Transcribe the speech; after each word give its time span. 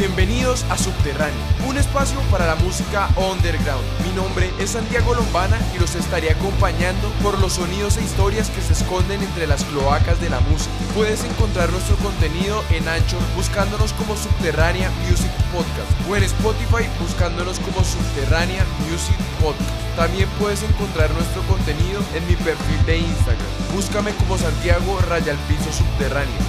Bienvenidos 0.00 0.64
a 0.70 0.78
Subterráneo, 0.78 1.36
un 1.68 1.76
espacio 1.76 2.18
para 2.30 2.46
la 2.46 2.54
música 2.54 3.10
underground. 3.18 3.84
Mi 4.02 4.10
nombre 4.14 4.50
es 4.58 4.70
Santiago 4.70 5.14
Lombana 5.14 5.58
y 5.76 5.78
los 5.78 5.94
estaré 5.94 6.30
acompañando 6.30 7.10
por 7.22 7.38
los 7.38 7.52
sonidos 7.52 7.98
e 7.98 8.04
historias 8.04 8.48
que 8.48 8.62
se 8.62 8.72
esconden 8.72 9.22
entre 9.22 9.46
las 9.46 9.62
cloacas 9.64 10.18
de 10.18 10.30
la 10.30 10.40
música. 10.40 10.72
Puedes 10.94 11.22
encontrar 11.24 11.70
nuestro 11.70 11.96
contenido 11.96 12.64
en 12.70 12.88
Anchor 12.88 13.20
buscándonos 13.36 13.92
como 13.92 14.16
Subterránea 14.16 14.90
Music 15.06 15.30
Podcast 15.52 15.92
o 16.08 16.16
en 16.16 16.22
Spotify 16.22 16.88
buscándonos 16.98 17.60
como 17.60 17.84
Subterránea 17.84 18.64
Music 18.88 19.18
Podcast. 19.38 19.68
También 19.96 20.30
puedes 20.38 20.62
encontrar 20.62 21.10
nuestro 21.10 21.42
contenido 21.42 22.00
en 22.14 22.26
mi 22.26 22.36
perfil 22.36 22.86
de 22.86 22.96
Instagram. 23.00 23.46
Búscame 23.74 24.14
como 24.14 24.38
Santiago 24.38 24.98
Raya 25.10 25.36
Piso 25.46 25.70
Subterráneo. 25.70 26.40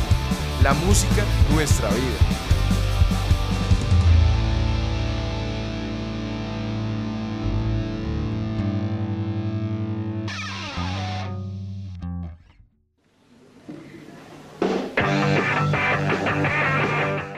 La 0.64 0.74
música, 0.74 1.26
nuestra 1.54 1.90
vida. 1.90 2.51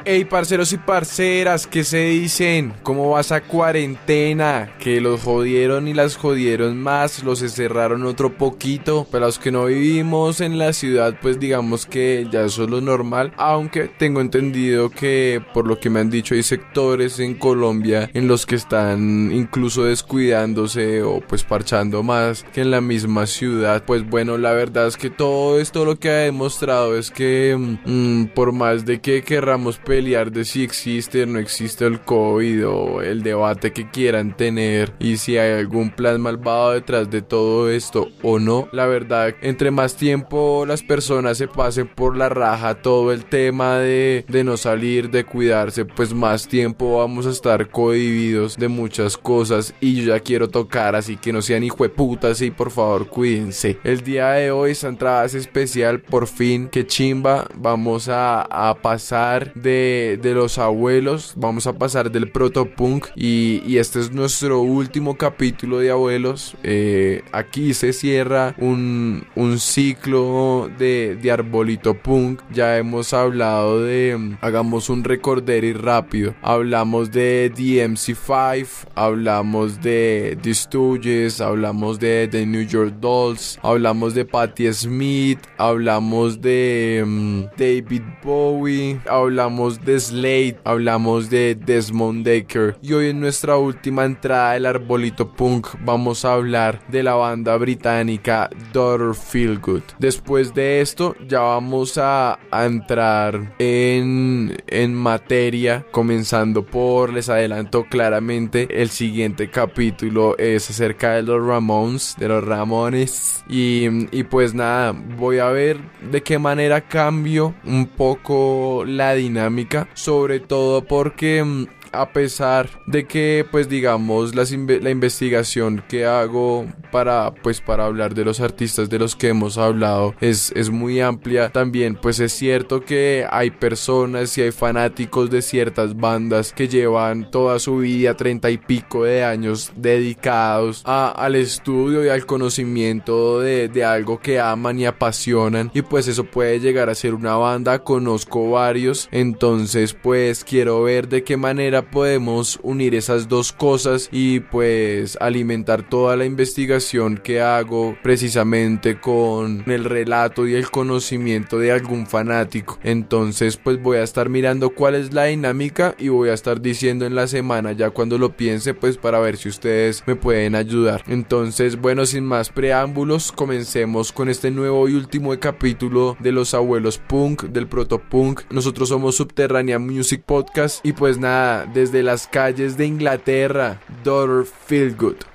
Hey 0.05 0.25
parceros 0.25 0.73
y 0.73 0.77
parceras, 0.77 1.66
¿qué 1.66 1.85
se 1.85 2.03
dicen? 2.03 2.73
¿Cómo 2.84 3.11
vas 3.11 3.31
a 3.31 3.39
cuarentena? 3.39 4.70
Que 4.77 4.99
los 4.99 5.21
jodieron 5.21 5.88
y 5.88 5.94
las 5.94 6.17
jodieron 6.17 6.77
más, 6.77 7.23
los 7.23 7.41
encerraron 7.41 8.03
otro 8.03 8.38
poquito. 8.38 9.08
Para 9.09 9.27
los 9.27 9.39
que 9.39 9.49
no 9.49 9.63
vivimos 9.66 10.41
en 10.41 10.58
la 10.58 10.73
ciudad, 10.73 11.17
pues 11.21 11.39
digamos 11.39 11.85
que 11.85 12.27
ya 12.30 12.41
eso 12.41 12.66
es 12.66 12.70
lo 12.70 12.81
normal. 12.81 13.31
Aunque 13.38 13.88
tengo 13.88 14.20
entendido 14.20 14.89
que 14.89 15.41
por 15.53 15.67
lo 15.67 15.80
que 15.80 15.89
me 15.89 16.02
han 16.02 16.09
dicho 16.09 16.35
hay 16.35 16.44
sectores 16.44 17.20
en 17.20 17.35
Colombia 17.35 18.09
en 18.13 18.28
los 18.28 18.45
que 18.45 18.56
están 18.56 19.31
incluso 19.31 19.85
descuidándose 19.85 21.02
o 21.02 21.22
pues 21.22 21.45
parchando 21.45 22.03
más 22.03 22.44
que 22.52 22.59
en 22.59 22.72
la 22.72 22.81
misma 22.81 23.25
ciudad. 23.25 23.85
Pues 23.85 24.06
bueno, 24.09 24.38
la 24.38 24.52
verdad 24.52 24.88
es 24.88 24.97
que 24.97 25.09
todo 25.09 25.61
esto 25.61 25.85
lo 25.85 25.97
que 25.97 26.09
ha 26.09 26.17
demostrado 26.17 26.97
es 26.97 27.09
que 27.09 27.56
mm, 27.85 28.33
por 28.35 28.52
más 28.52 28.83
de 28.83 29.00
que 29.00 29.23
querramos 29.23 29.78
pelear 29.94 30.31
de 30.31 30.44
si 30.44 30.63
existe 30.63 31.22
o 31.22 31.27
no 31.27 31.38
existe 31.38 31.86
el 31.86 32.02
COVID 32.02 32.67
o 32.67 33.02
el 33.03 33.22
debate 33.22 33.72
que 33.72 33.91
quieran 33.91 34.35
tener 34.35 34.91
y 34.97 35.17
si 35.17 35.38
hay 35.38 35.52
algún 35.59 35.91
plan 35.91 36.19
malvado 36.19 36.72
detrás 36.72 37.11
de 37.11 37.22
todo 37.22 37.69
esto 37.69 38.08
o 38.23 38.39
no. 38.39 38.67
La 38.72 38.88
verdad, 38.88 39.35
entre 39.44 39.69
más 39.69 39.95
tiempo 39.95 40.66
las 40.66 40.81
personas 40.81 41.38
se 41.38 41.47
pasen 41.47 41.88
por 41.88 42.17
la 42.17 42.27
raja 42.27 42.81
todo 42.81 43.11
el 43.11 43.25
tema 43.25 43.77
de, 43.77 44.25
de 44.27 44.44
no 44.44 44.58
salir, 44.58 45.11
de 45.11 45.25
cuidarse, 45.25 45.85
pues 45.85 46.11
más 46.11 46.47
tiempo 46.47 46.97
vamos 46.97 47.28
a 47.28 47.30
estar 47.30 47.69
cohibidos 47.69 48.57
de 48.57 48.69
muchas 48.69 49.16
cosas 49.16 49.75
y 49.80 49.94
yo 49.94 50.16
ya 50.16 50.19
quiero 50.22 50.50
tocar, 50.50 50.95
así 50.95 51.17
que 51.17 51.31
no 51.31 51.44
sean 51.44 51.63
hijueputas 51.63 52.41
y 52.41 52.50
por 52.50 52.72
favor 52.72 53.09
cuídense. 53.09 53.78
El 53.83 54.02
día 54.02 54.31
de 54.31 54.50
hoy, 54.50 54.72
esta 54.72 54.88
entrada 54.88 55.25
es 55.25 55.35
especial, 55.35 56.02
por 56.02 56.25
fin, 56.25 56.67
que 56.67 56.88
chimba, 56.88 57.47
vamos 57.53 58.09
a, 58.09 58.41
a 58.41 58.73
pasar 58.81 59.53
de 59.53 59.83
de, 59.84 60.34
los 60.34 60.58
abuelos. 60.58 61.34
Vamos 61.36 61.67
a 61.67 61.73
pasar 61.73 62.12
del 62.12 62.31
protopunk 62.31 63.08
y, 63.16 63.62
y 63.66 63.78
este 63.78 64.00
es 64.00 64.12
nuestro 64.12 64.62
último 64.62 65.17
capítulo 65.17 65.80
de 65.80 65.92
abuelos. 65.92 66.56
Eh, 66.64 67.23
aquí 67.31 67.73
se 67.73 67.94
cierra 67.94 68.56
un, 68.58 69.25
un 69.36 69.59
ciclo 69.59 70.70
de, 70.78 71.17
de, 71.22 71.31
arbolito 71.31 71.94
punk. 71.94 72.42
Ya 72.52 72.78
hemos 72.78 73.14
hablado 73.14 73.84
de, 73.84 74.38
hagamos 74.42 74.90
un 74.90 75.03
y 75.03 75.73
rápido. 75.73 76.36
Hablamos 76.42 77.12
de 77.12 77.52
DMC5, 77.56 78.88
hablamos 78.95 79.81
de 79.81 80.38
The 80.42 80.53
Stooges, 80.53 81.42
hablamos 81.42 82.00
de 82.00 82.28
The 82.30 82.46
New 82.46 82.66
York 82.66 82.96
Dolls, 83.00 83.59
hablamos 83.62 84.13
de 84.13 84.25
Patti 84.25 84.72
Smith, 84.74 85.40
hablamos 85.57 86.41
de 86.41 87.03
mm, 87.06 87.41
David 87.57 88.03
Bowie, 88.24 89.00
hablamos 89.07 89.72
de 89.81 90.00
Slade, 90.00 90.57
hablamos 90.63 91.29
de 91.29 91.56
Desmond 91.56 92.25
Decker 92.25 92.78
y 92.81 92.94
hoy 92.94 93.09
en 93.09 93.19
nuestra 93.19 93.57
última 93.57 94.06
entrada 94.06 94.53
del 94.53 94.66
arbolito 94.66 95.31
punk 95.31 95.67
vamos 95.84 96.25
a 96.25 96.34
hablar 96.34 96.81
de 96.88 97.03
la 97.03 97.16
banda 97.16 97.57
británica 97.57 98.50
Daughter 98.73 99.16
Feelgood. 99.16 99.81
Después 100.00 100.53
de 100.53 100.81
esto 100.81 101.16
ya 101.28 101.39
vamos 101.39 101.97
a, 101.97 102.39
entrar 102.51 103.56
en, 103.59 104.56
en 104.67 104.94
materia 104.94 105.85
comenzando 105.91 106.66
por, 106.66 107.12
les 107.12 107.29
adelanto 107.29 107.85
claramente, 107.85 108.67
el 108.81 108.89
siguiente 108.89 109.50
capítulo 109.50 110.38
es 110.38 110.69
acerca 110.69 111.13
de 111.13 111.23
los 111.23 111.45
Ramones, 111.45 112.16
de 112.19 112.28
los 112.28 112.44
Ramones 112.44 113.44
y, 113.50 113.88
y 114.17 114.23
pues 114.23 114.53
nada, 114.53 114.91
voy 114.91 115.39
a 115.39 115.50
ver 115.50 115.78
de 116.12 116.22
qué 116.22 116.38
manera 116.38 116.81
cambio 116.81 117.53
un 117.66 117.88
poco 117.88 118.83
la 118.85 119.13
dinámica 119.13 119.62
sobre 119.94 120.40
todo 120.40 120.84
porque 120.84 121.44
mm, 121.44 121.68
a 121.94 122.12
pesar 122.12 122.70
de 122.88 123.06
que 123.06 123.46
pues 123.50 123.70
digamos 123.70 124.36
la 124.36 124.90
investigación 124.90 125.84
que 125.88 126.06
hago 126.06 126.66
para 126.92 127.34
pues 127.34 127.62
para 127.62 127.86
hablar 127.86 128.14
de 128.14 128.26
los 128.26 128.40
artistas 128.40 128.90
de 128.90 129.00
los 129.00 129.16
que 129.16 129.30
hemos 129.30 129.58
hablado 129.58 130.16
es, 130.22 130.52
es 130.56 130.70
muy 130.70 131.00
amplia. 131.00 131.50
También 131.50 131.96
pues 131.96 132.20
es 132.20 132.34
cierto 132.34 132.84
que 132.84 133.26
hay 133.30 133.52
personas 133.52 134.38
y 134.38 134.42
hay 134.42 134.52
fanáticos 134.52 135.30
de 135.30 135.42
ciertas 135.42 135.96
bandas 135.96 136.54
que 136.54 136.68
llevan 136.68 137.30
toda 137.31 137.59
su 137.59 137.78
vida 137.78 138.16
treinta 138.16 138.50
y 138.50 138.58
pico 138.58 139.04
de 139.04 139.24
años 139.24 139.72
dedicados 139.75 140.84
al 140.86 141.36
estudio 141.36 142.06
y 142.06 142.10
al 142.10 142.25
conocimiento 142.25 143.40
de, 143.40 143.68
de 143.70 143.84
algo 143.84 144.20
que 144.20 144.40
aman 144.40 144.80
y 144.80 144.86
apasionan. 144.86 145.72
Y 145.74 145.81
pues 145.81 146.08
eso 146.08 146.24
puede 146.24 146.60
llegar 146.60 146.90
a 146.90 146.96
ser 146.96 147.14
una 147.14 147.36
banda. 147.36 147.80
Conozco 147.84 148.52
varios. 148.52 149.08
Entonces 149.12 149.94
pues 149.94 150.44
quiero 150.44 150.84
ver 150.84 151.08
de 151.08 151.24
qué 151.24 151.38
manera 151.38 151.82
podemos 151.83 152.59
unir 152.63 152.95
esas 152.95 153.27
dos 153.27 153.51
cosas 153.51 154.09
y 154.11 154.39
pues 154.39 155.17
alimentar 155.21 155.88
toda 155.88 156.16
la 156.16 156.25
investigación 156.25 157.17
que 157.17 157.41
hago 157.41 157.95
precisamente 158.01 158.99
con 158.99 159.63
el 159.67 159.85
relato 159.85 160.47
y 160.47 160.55
el 160.55 160.69
conocimiento 160.69 161.59
de 161.59 161.71
algún 161.71 162.07
fanático. 162.07 162.79
Entonces 162.83 163.57
pues 163.57 163.81
voy 163.81 163.97
a 163.97 164.03
estar 164.03 164.29
mirando 164.29 164.71
cuál 164.71 164.95
es 164.95 165.13
la 165.13 165.25
dinámica 165.25 165.95
y 165.97 166.09
voy 166.09 166.29
a 166.29 166.33
estar 166.33 166.61
diciendo 166.61 167.05
en 167.05 167.16
la 167.16 167.27
semana 167.27 167.71
ya 167.71 167.89
cuando 167.89 168.17
lo 168.17 168.35
piense 168.35 168.73
pues 168.73 168.97
para 168.97 169.19
ver 169.19 169.38
si 169.38 169.50
ustedes 169.50 170.03
me 170.05 170.15
pueden 170.15 170.55
ayudar. 170.55 171.03
Entonces 171.07 171.79
bueno 171.79 172.05
sin 172.05 172.25
más 172.25 172.50
preámbulos 172.50 173.31
comencemos 173.31 174.11
con 174.11 174.29
este 174.29 174.51
nuevo 174.51 174.88
y 174.88 174.95
último 174.95 175.38
capítulo 175.39 176.17
de 176.19 176.31
los 176.31 176.53
abuelos 176.53 176.97
punk 176.97 177.44
del 177.44 177.67
proto 177.67 178.00
punk. 178.00 178.41
Nosotros 178.51 178.89
somos 178.89 179.15
Subterránea 179.15 179.79
Music 179.79 180.23
Podcast 180.25 180.85
y 180.85 180.94
pues 180.94 181.17
nada 181.17 181.65
desde 181.73 182.03
las 182.03 182.28
calles 182.28 182.78
de 182.78 182.85
Inglaterra, 182.85 183.79
Daughter 184.03 184.45
Feelgood. 184.45 185.32